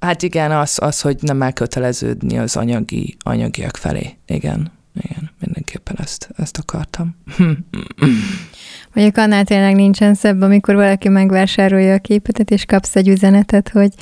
hát 0.00 0.22
igen, 0.22 0.50
az, 0.50 0.78
az, 0.82 1.00
hogy 1.00 1.16
nem 1.20 1.42
elköteleződni 1.42 2.38
az 2.38 2.56
anyagi, 2.56 3.16
anyagiak 3.18 3.76
felé. 3.76 4.16
Igen, 4.26 4.72
igen, 5.02 5.30
mindenképpen 5.40 5.96
ezt, 5.98 6.30
ezt 6.36 6.58
akartam. 6.58 7.16
Mondjuk 8.94 9.16
annál 9.16 9.44
tényleg 9.44 9.74
nincsen 9.74 10.14
szebb, 10.14 10.40
amikor 10.40 10.74
valaki 10.74 11.08
megvásárolja 11.08 11.94
a 11.94 11.98
képetet, 11.98 12.50
és 12.50 12.64
kapsz 12.64 12.96
egy 12.96 13.08
üzenetet, 13.08 13.68
hogy 13.68 13.94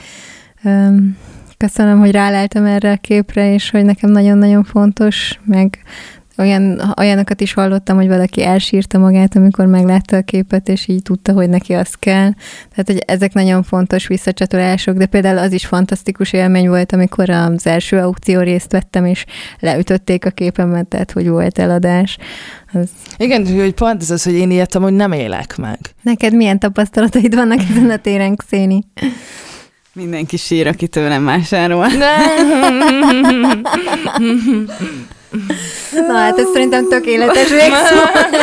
um, 0.63 1.17
köszönöm, 1.59 1.99
hogy 1.99 2.11
ráleltem 2.11 2.65
erre 2.65 2.91
a 2.91 2.97
képre, 2.97 3.53
és 3.53 3.71
hogy 3.71 3.85
nekem 3.85 4.11
nagyon-nagyon 4.11 4.65
fontos, 4.65 5.41
meg 5.45 5.79
olyan, 6.39 6.95
olyanokat 6.99 7.41
is 7.41 7.53
hallottam, 7.53 7.97
hogy 7.97 8.09
valaki 8.09 8.45
elsírta 8.45 8.99
magát, 8.99 9.37
amikor 9.37 9.67
meglátta 9.67 10.17
a 10.17 10.23
képet, 10.23 10.69
és 10.69 10.89
így 10.89 11.03
tudta, 11.03 11.33
hogy 11.33 11.49
neki 11.49 11.73
az 11.73 11.95
kell. 11.95 12.31
Tehát, 12.71 12.87
hogy 12.87 13.03
ezek 13.07 13.33
nagyon 13.33 13.63
fontos 13.63 14.07
visszacsatolások, 14.07 14.97
de 14.97 15.07
például 15.07 15.39
az 15.39 15.53
is 15.53 15.67
fantasztikus 15.67 16.33
élmény 16.33 16.69
volt, 16.69 16.93
amikor 16.93 17.31
az 17.31 17.67
első 17.67 17.99
aukció 17.99 18.41
részt 18.41 18.73
vettem, 18.73 19.05
és 19.05 19.25
leütötték 19.61 20.25
a 20.25 20.31
képemet, 20.31 20.87
tehát, 20.87 21.11
hogy 21.11 21.29
volt 21.29 21.59
eladás. 21.59 22.19
Az... 22.73 22.89
Igen, 23.17 23.47
hogy 23.47 23.75
pont 23.75 24.03
ez 24.03 24.11
az, 24.11 24.25
hogy 24.25 24.35
én 24.35 24.51
ilyet 24.51 24.75
hogy 24.75 24.93
nem 24.93 25.13
élek 25.13 25.57
meg. 25.57 25.79
Neked 26.03 26.35
milyen 26.35 26.59
tapasztalataid 26.59 27.35
vannak 27.35 27.61
ezen 27.71 27.91
a 27.91 27.97
téren, 27.97 28.37
Xéni? 28.37 28.85
Mindenki 29.99 30.37
sír, 30.37 30.67
aki 30.67 30.89
tőlem 30.89 31.25
vásárol. 31.25 31.87
Na 36.07 36.15
hát 36.15 36.39
ez 36.39 36.47
szerintem 36.53 36.89
tökéletes 36.89 37.49
végszó 37.49 37.97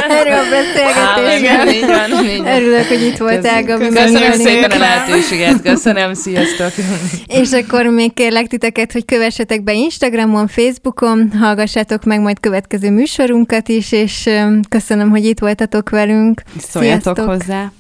erről 0.10 0.34
a 0.34 0.44
beszélgetésről. 0.50 2.56
Örülök, 2.56 2.88
hogy 2.88 3.02
itt 3.02 3.18
voltál, 3.18 3.64
Gabi. 3.64 3.88
Köszönöm 3.88 4.32
szépen 4.32 4.72
a 4.72 4.78
lehetőséget, 4.78 5.62
köszönöm, 5.62 6.14
sziasztok. 6.14 6.72
És 7.28 7.52
akkor 7.52 7.86
még 7.86 8.14
kérlek 8.14 8.48
titeket, 8.48 8.92
hogy 8.92 9.06
kövessetek 9.06 9.64
be 9.64 9.74
Instagramon, 9.74 10.48
Facebookon, 10.48 11.32
hallgassátok 11.40 12.04
meg 12.04 12.20
majd 12.20 12.40
következő 12.40 12.92
műsorunkat 12.92 13.70
is, 13.70 13.92
és 13.92 14.30
köszönöm, 14.70 15.10
hogy 15.10 15.26
itt 15.26 15.40
voltatok 15.40 15.90
velünk. 15.90 16.42
Szóljatok 16.70 17.02
Sziasztok. 17.02 17.26
hozzá. 17.26 17.72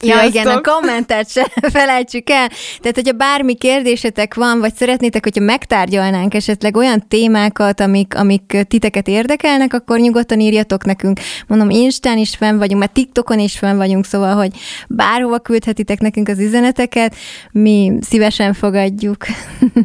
Ja, 0.00 0.22
igen, 0.22 0.46
a 0.46 0.60
kommentet 0.60 1.30
se 1.30 1.50
felejtsük 1.78 2.30
el. 2.30 2.48
Tehát, 2.80 2.94
hogyha 2.94 3.12
bármi 3.12 3.54
kérdésetek 3.54 4.34
van, 4.34 4.60
vagy 4.60 4.74
szeretnétek, 4.74 5.22
hogyha 5.22 5.44
megtárgyalnánk 5.44 6.34
esetleg 6.34 6.76
olyan 6.76 7.04
témákat, 7.08 7.80
amik, 7.80 8.14
amik 8.16 8.56
titeket 8.68 9.08
érdekelnek, 9.08 9.72
akkor 9.74 9.98
nyugodtan 9.98 10.40
írjatok 10.40 10.84
nekünk. 10.84 11.20
Mondom, 11.46 11.70
Instán 11.70 12.18
is 12.18 12.36
fenn 12.36 12.58
vagyunk, 12.58 12.80
mert 12.80 12.92
TikTokon 12.92 13.38
is 13.38 13.58
fenn 13.58 13.76
vagyunk, 13.76 14.04
szóval, 14.04 14.34
hogy 14.34 14.50
bárhova 14.88 15.38
küldhetitek 15.38 16.00
nekünk 16.00 16.28
az 16.28 16.38
üzeneteket, 16.38 17.14
mi 17.52 17.92
szívesen 18.00 18.52
fogadjuk. 18.52 19.26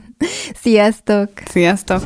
Sziasztok! 0.64 1.30
Sziasztok! 1.52 2.04